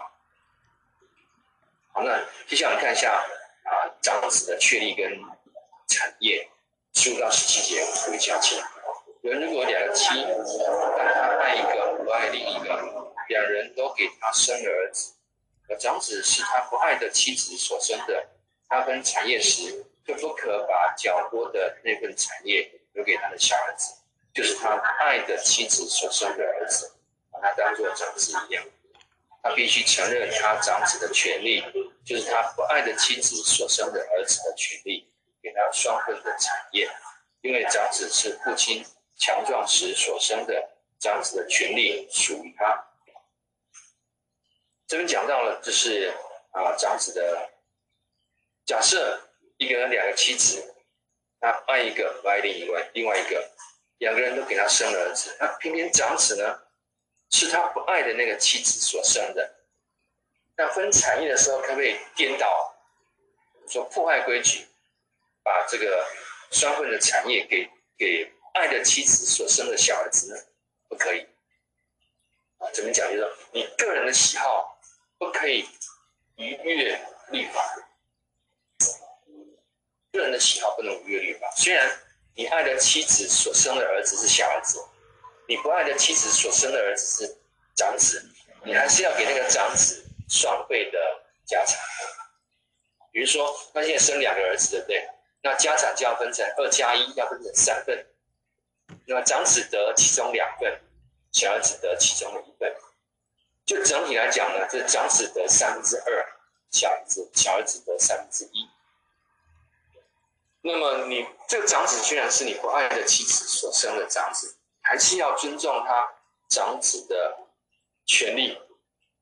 [1.93, 3.21] 好，那接下来我们看一下
[3.65, 5.21] 啊，长子的确立跟
[5.89, 6.49] 产业，
[6.95, 8.63] 十五到十七节我会讲起来
[9.27, 10.09] 人如果两个妻，
[10.97, 15.15] 但他爱一个不爱另一个，两人都给他生了儿子，
[15.69, 18.27] 而长子是他不爱的妻子所生的。
[18.69, 23.95] 他分产业时，就不可把较多的那份产业留给他的小儿子，
[24.33, 26.93] 就是他爱的妻子所生的儿子，
[27.31, 28.65] 把他当作长子一样。
[29.43, 31.63] 他必须承认他长子的权利，
[32.05, 35.09] 就是他不爱的妻子所生的儿子的权利，
[35.41, 36.91] 给他双份的产业，
[37.43, 38.85] 因为长子是父亲
[39.17, 42.87] 强壮时所生的，长子的权利属于他。
[44.87, 46.15] 这边讲到了，就是
[46.53, 47.51] 啊长子的。
[48.65, 49.21] 假设
[49.59, 50.75] 一个人两个妻子，
[51.39, 53.49] 他爱一个不爱另一位，另外一个，
[53.99, 56.63] 两个人都给他生儿子，那偏偏长子呢，
[57.31, 59.55] 是他不爱的那个妻子所生的。
[60.57, 62.75] 那分产业的时候，可不可以颠倒，
[63.69, 64.67] 说破坏规矩，
[65.45, 66.05] 把这个
[66.51, 70.41] 双份的产业给给爱的妻子所生的小儿子呢？
[70.89, 71.27] 不可以。
[72.59, 73.07] 啊，怎么讲？
[73.11, 74.79] 就是说你个人的喜好
[75.19, 75.69] 不可以
[76.37, 77.01] 逾越
[77.31, 77.63] 律法。
[80.13, 81.51] 个人的喜好不能逾越律法。
[81.57, 81.91] 虽然
[82.35, 84.83] 你爱的妻子所生的儿子是小儿子，
[85.47, 87.39] 你不爱的妻子所生的儿子是
[87.75, 88.25] 长子，
[88.65, 90.99] 你还是要给那个长子双倍的
[91.45, 91.79] 家产。
[93.13, 95.09] 比如说，他现在生两个儿子，对不对？
[95.43, 98.07] 那家产就要分成二加一，要分成三份。
[99.07, 100.81] 那么长子得其中两份，
[101.33, 102.75] 小儿子得其中的一份。
[103.65, 106.27] 就整体来讲呢，这长子得三分之二，
[106.71, 108.69] 小儿子小儿子得三分之一。
[110.63, 116.09] 那么你这个长子虽然是你不爱的妻子所生的长子，还是要尊重他
[116.49, 117.39] 长子的
[118.05, 118.61] 权利。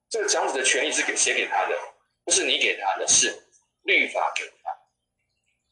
[0.08, 1.78] 这个长子的权利是给谁给他的？
[2.24, 3.46] 不是你给他的，是
[3.82, 4.70] 律法给他。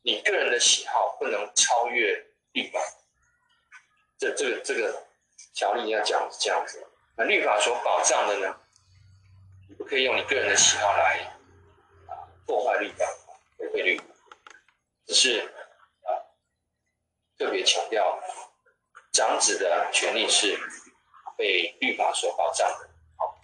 [0.03, 2.80] 你个人的喜好不能超越律法。
[4.23, 5.05] 这这个这个
[5.53, 6.87] 条例要讲是这样子。
[7.16, 8.57] 那律法所保障的呢？
[9.68, 11.35] 你不可以用你个人的喜好来
[12.07, 13.05] 啊破坏律法、
[13.59, 14.05] 违背律法，
[15.07, 15.41] 只是
[16.03, 16.23] 啊。
[17.37, 18.23] 特别强调，
[19.12, 20.57] 长子的权利是
[21.37, 22.89] 被律法所保障的。
[23.16, 23.41] 好，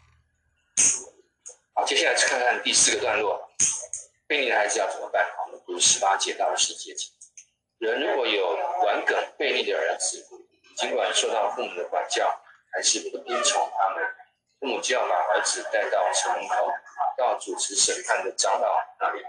[1.74, 3.50] 好，接下来看看第四个段落，
[4.28, 5.28] 悖逆的孩子要怎么办？
[5.36, 6.94] 好，我们读十八节到二十节。
[7.78, 10.24] 人如果有顽梗悖逆的儿子，
[10.78, 12.40] 尽管受到父母的管教，
[12.72, 14.04] 还是不听从他们，
[14.60, 16.72] 父母就要把儿子带到城门口，
[17.16, 19.24] 到主持审判的长老那里。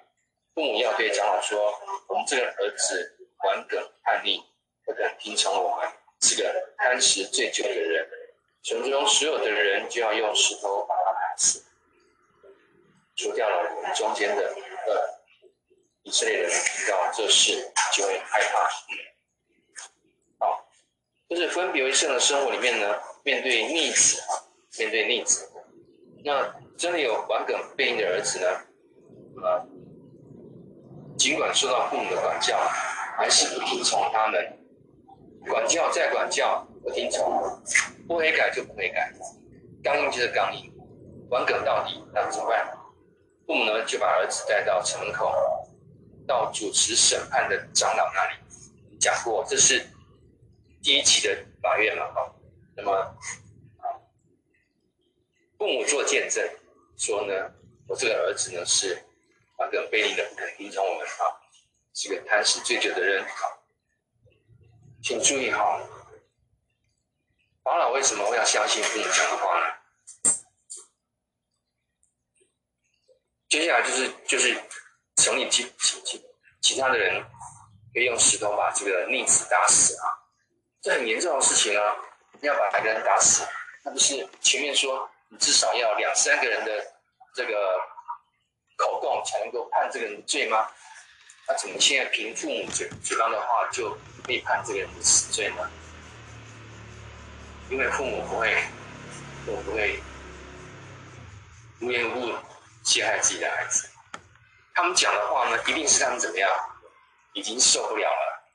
[0.53, 1.73] 父母要对长老说
[2.07, 4.45] ：“我们这个儿子顽梗叛逆。”
[4.85, 5.89] 不肯听从我们，
[6.21, 8.07] 是个贪食醉酒的人。
[8.61, 11.63] 城中所有的人就要用石头把他打死，
[13.15, 15.19] 除掉了我们中间的呃
[16.03, 18.69] 以色列人，听到这事就会害怕。
[21.29, 24.49] 就是分别为圣的生活里面呢，面对逆子啊，
[24.79, 25.47] 面对逆子，
[26.25, 28.47] 那真的有顽梗背逆的儿子呢，
[29.47, 29.61] 啊，
[31.17, 32.57] 尽管受到父母的管教，
[33.15, 34.55] 还是不听从他们。
[35.47, 37.31] 管教再管教，不听从，
[38.07, 39.13] 不悔改就不悔改，
[39.83, 40.73] 刚硬就是刚硬，
[41.29, 42.75] 顽梗到底，那怎么办？
[43.45, 45.31] 父母呢就把儿子带到城门口，
[46.27, 48.33] 到主持审判的长老那里。
[48.99, 49.85] 讲过，这是
[50.81, 52.11] 第一期的法院嘛？
[52.13, 52.35] 好，
[52.75, 52.91] 那么
[53.77, 53.85] 啊，
[55.57, 56.47] 父母做见证，
[56.97, 57.33] 说呢，
[57.87, 59.01] 我这个儿子呢是
[59.57, 61.35] 顽梗悖逆的，不肯听从我们啊，
[61.93, 63.29] 是个贪食醉酒的人啊。
[65.01, 65.79] 请注意哈，
[67.63, 69.75] 法老为什么会要相信父母讲的话呢？
[73.47, 74.61] 接下来就是就是
[75.15, 76.23] 城里其其其
[76.61, 77.23] 其他的人
[77.93, 80.05] 可以用石头把这个逆子打死啊，
[80.81, 81.95] 这很严重的事情啊！
[82.41, 83.45] 要把一个人打死，
[83.83, 86.93] 那不是前面说你至少要两三个人的
[87.35, 87.79] 这个
[88.77, 90.69] 口供才能够判这个人罪吗？
[91.47, 93.97] 那怎么现在凭父母嘴嘴上的话就？
[94.27, 95.71] 被判这个人的死罪呢？
[97.71, 98.53] 因为父母不会，
[99.43, 99.99] 父母不会
[101.81, 102.37] 无缘无故
[102.83, 103.89] 陷害自己的孩子。
[104.75, 106.47] 他们讲的话呢，一定是他们怎么样，
[107.33, 108.45] 已经受不了了。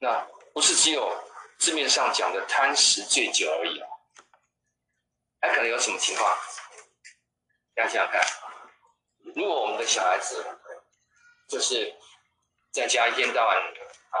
[0.00, 1.12] 那不是只有
[1.58, 3.88] 字面上讲的贪食醉酒而已啊，
[5.40, 6.30] 还可能有什么情况？
[7.74, 8.22] 大家想想看，
[9.34, 10.44] 如果我们的小孩子
[11.48, 11.94] 就是
[12.72, 13.56] 在家一天到晚。
[14.12, 14.20] 啊，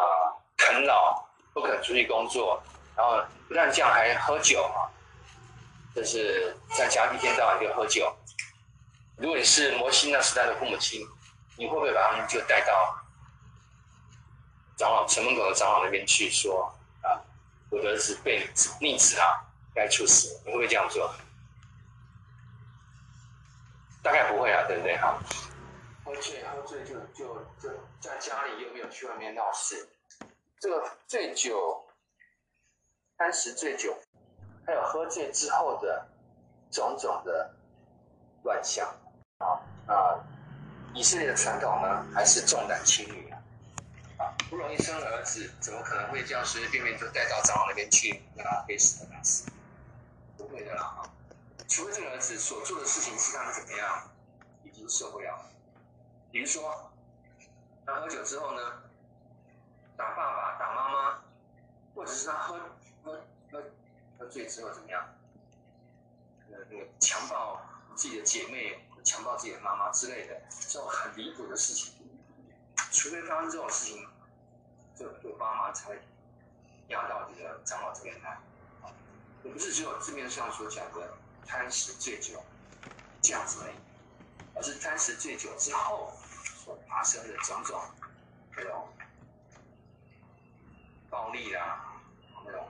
[0.56, 1.22] 啃老，
[1.52, 2.62] 不肯出去工作，
[2.96, 4.88] 然后不但这样，还喝酒啊！
[5.94, 8.10] 就是在家一天到晚就喝酒。
[9.18, 11.06] 如果你是摩西那时代的父母亲，
[11.58, 13.01] 你会不会把他们就带到
[14.76, 17.20] 长老城门口的长老那边去说啊，
[17.70, 18.48] 我的儿子被
[18.80, 19.44] 逆子啊，
[19.74, 20.40] 该处死？
[20.44, 21.12] 你会不会这样做？
[24.02, 24.96] 大概不会啊，对不对？
[24.96, 25.18] 哈。
[26.04, 27.70] 喝醉，喝醉就就就
[28.00, 29.88] 在家里，又没有去外面闹事。
[30.58, 31.84] 这个醉酒、
[33.16, 33.96] 贪食醉酒，
[34.66, 36.08] 还有喝醉之后的
[36.72, 37.54] 种种的
[38.42, 38.86] 乱象
[39.38, 40.18] 啊啊！
[40.92, 43.31] 以色列的传统呢，还是重男轻女
[44.50, 49.50] 不容易生儿子，怎么可能会这样随随便便就带到长老那边去，让他被死的打死？
[50.36, 51.10] 不会的啦啊！
[51.68, 54.10] 除非这个儿子所做的事情是他们怎么样，
[54.64, 55.46] 已经受不了。
[56.30, 56.90] 比如说，
[57.86, 58.82] 他喝酒之后呢，
[59.96, 61.24] 打爸爸、打妈妈，
[61.94, 62.58] 或者是他喝
[63.02, 63.62] 喝喝
[64.18, 65.02] 喝醉之后怎么样？
[66.50, 67.60] 呃，那个强暴
[67.94, 71.94] 自己的姐妹、强暴自己的妈妈之类的，这种很离谱的事情，
[72.92, 74.06] 除非发生这种事情，
[74.94, 75.98] 就有爸妈才会
[76.88, 78.38] 押到这个长老这边来。
[79.42, 81.16] 也不是只有字面上所讲的
[81.46, 82.44] 贪食醉酒，
[83.20, 83.74] 这样子而已，
[84.54, 86.12] 而是贪食醉酒之后
[86.64, 87.82] 所发生的种种
[88.56, 88.88] 那种
[91.10, 92.00] 暴力啦，
[92.44, 92.68] 那种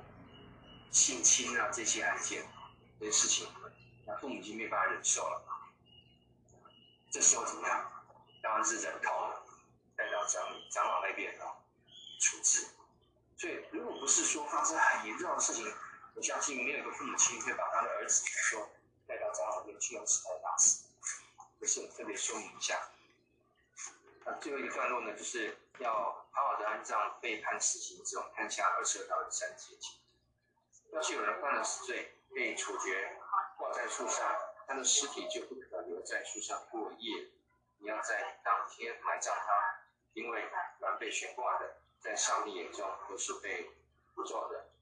[0.91, 2.47] 性侵啊这些案件
[2.99, 3.49] 这些事情，
[4.07, 5.43] 那父母亲没办法忍受了，
[7.11, 7.93] 这时候怎么样？
[8.43, 9.41] 当然是忍痛了，
[10.27, 11.57] 长长老那边啊
[12.20, 12.66] 处置。
[13.37, 15.75] 所以，如果不是说发生很严重的事情，
[16.14, 18.70] 我相信没有一个父母亲会把他的儿子说
[19.07, 20.87] 带到长老那边去用石头打死。
[21.61, 22.91] 这是我特别说明一下。
[24.25, 25.93] 那最后一个段落呢，就是要
[26.31, 29.89] 好好的安葬被判死刑这种，看下二十二到三十三节。
[30.93, 33.16] 要是有人犯了死罪，被处决
[33.57, 34.37] 挂在树上，
[34.68, 37.31] 他的尸体就不可留在树上过夜，
[37.79, 39.72] 你要在当天埋葬他，
[40.15, 40.49] 因为
[40.81, 41.79] 凡被悬挂的。
[42.01, 43.71] 在上帝眼中都是被
[44.13, 44.73] 诅咒的，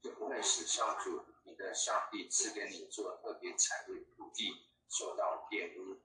[0.00, 6.00] 就不会使上主你的上帝赐给你做特别产业土地受到玷污。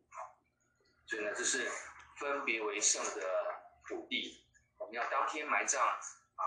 [1.06, 1.70] 所以呢，这是
[2.18, 4.43] 分别为圣的土地，
[4.78, 6.43] 我们要当天埋葬啊，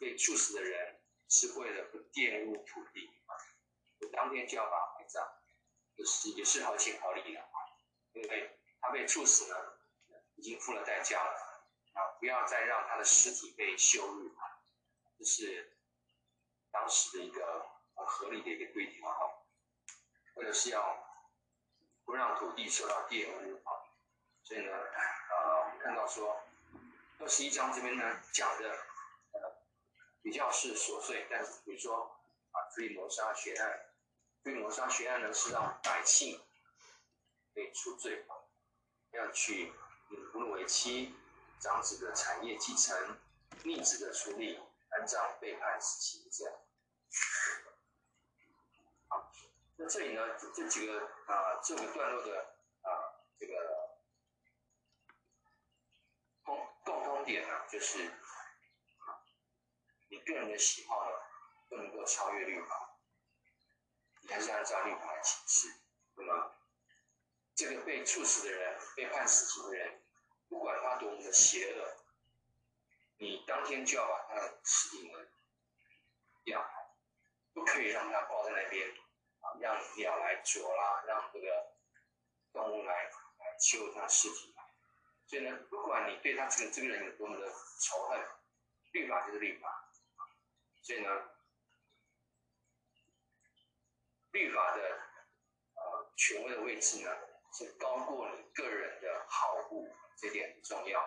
[0.00, 3.08] 被处死的人是为了不玷污土地，
[4.00, 5.24] 我当天就要把埋葬，
[5.96, 7.40] 就是也是合情合理的，
[8.14, 9.79] 因为他被处死了，
[10.40, 11.30] 已经付了代价了
[11.92, 12.00] 啊。
[12.18, 14.34] 不要再让他的尸体被羞辱，
[15.18, 15.76] 这是
[16.70, 19.12] 当时的一个很合理的一个规定啊。
[20.36, 20.96] 为了是要
[22.06, 23.70] 不让土地受到玷污啊，
[24.42, 26.40] 所以呢，呃，我们看到说
[27.18, 28.70] 二十一章这边呢讲的
[29.32, 29.40] 呃
[30.22, 32.18] 比较是琐碎，但是比如说
[32.52, 33.92] 啊，注意谋杀血案，
[34.42, 36.40] 注意谋杀血案呢是让百姓
[37.52, 38.24] 被除罪，
[39.10, 39.70] 要去
[40.10, 41.16] 引俘虏为妻。
[41.60, 43.18] 长子的产业继承，
[43.64, 44.58] 逆子的处理，
[44.88, 46.54] 安葬被判死刑这样。
[49.08, 49.30] 好，
[49.76, 52.88] 那这里呢，这几个啊、这个段落的啊、
[53.38, 53.54] 这个
[56.42, 58.10] 共共通点呢，就是，
[60.08, 61.16] 你个人的喜好呢，
[61.68, 62.96] 不能够超越律法，
[64.22, 65.74] 你还是按照律法来行事，
[66.16, 66.52] 对吗？
[67.54, 69.99] 这个被处死的人，被判死刑的人。
[70.50, 71.96] 不管他多么的邪恶，
[73.18, 75.18] 你当天就要把他的尸体呢，
[76.44, 76.68] 要
[77.54, 78.90] 不可以让他挂在那边
[79.40, 81.72] 啊，让鸟来啄啦，让这个
[82.52, 84.52] 动物来来羞辱他尸体。
[85.26, 87.48] 所以呢，不管你对他这个这个人有多么的
[87.78, 88.20] 仇恨，
[88.90, 89.88] 律法就是律法。
[90.82, 91.30] 所以呢，
[94.32, 94.82] 律法的
[95.74, 97.16] 呃权威的位置呢，
[97.52, 99.88] 是高过你个人的好恶。
[100.20, 101.00] 这点很重要。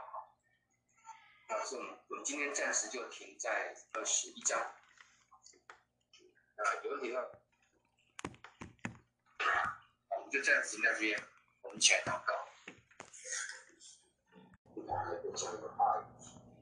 [1.48, 4.60] 那所以我们我们今天暂时就停在二十一章。
[4.60, 4.74] 啊，
[6.84, 7.22] 有问题吗？
[10.10, 11.24] 我们就暂时在这边，
[11.62, 12.34] 我们一起来祷告。
[14.74, 16.04] 不同的分享的话，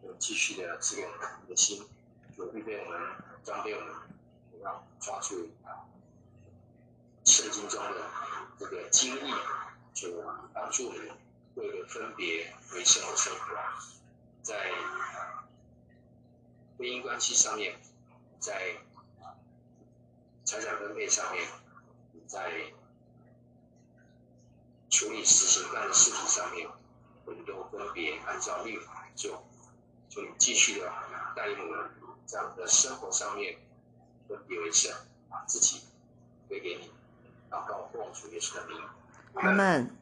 [0.04, 1.08] 有继续的这个
[1.47, 1.88] 的心，
[2.36, 2.99] 就预备我们
[3.45, 3.95] 装备我们，
[4.62, 5.88] 要抓住啊
[7.24, 8.12] 圣经中的
[8.60, 9.34] 这个经义，
[9.93, 10.22] 就
[10.54, 11.18] 帮助我们。
[11.56, 13.56] 为了分别为圣的生活，
[14.41, 14.72] 在
[16.78, 17.80] 婚姻关系上面，
[18.39, 18.78] 在
[20.45, 21.45] 财产分配上面，
[22.26, 22.72] 在
[24.89, 26.70] 处理死刑犯的尸体上面，
[27.26, 29.45] 我们都分别按照律法来做，
[30.10, 30.91] 就继续的
[31.36, 31.91] 带领我们
[32.26, 33.60] 这样的生活上面
[34.28, 34.91] 分别为圣，
[35.30, 35.82] 把自己
[36.47, 36.91] 归给你，
[37.49, 38.82] 祷告奉主耶稣的名，
[39.36, 40.01] 阿门。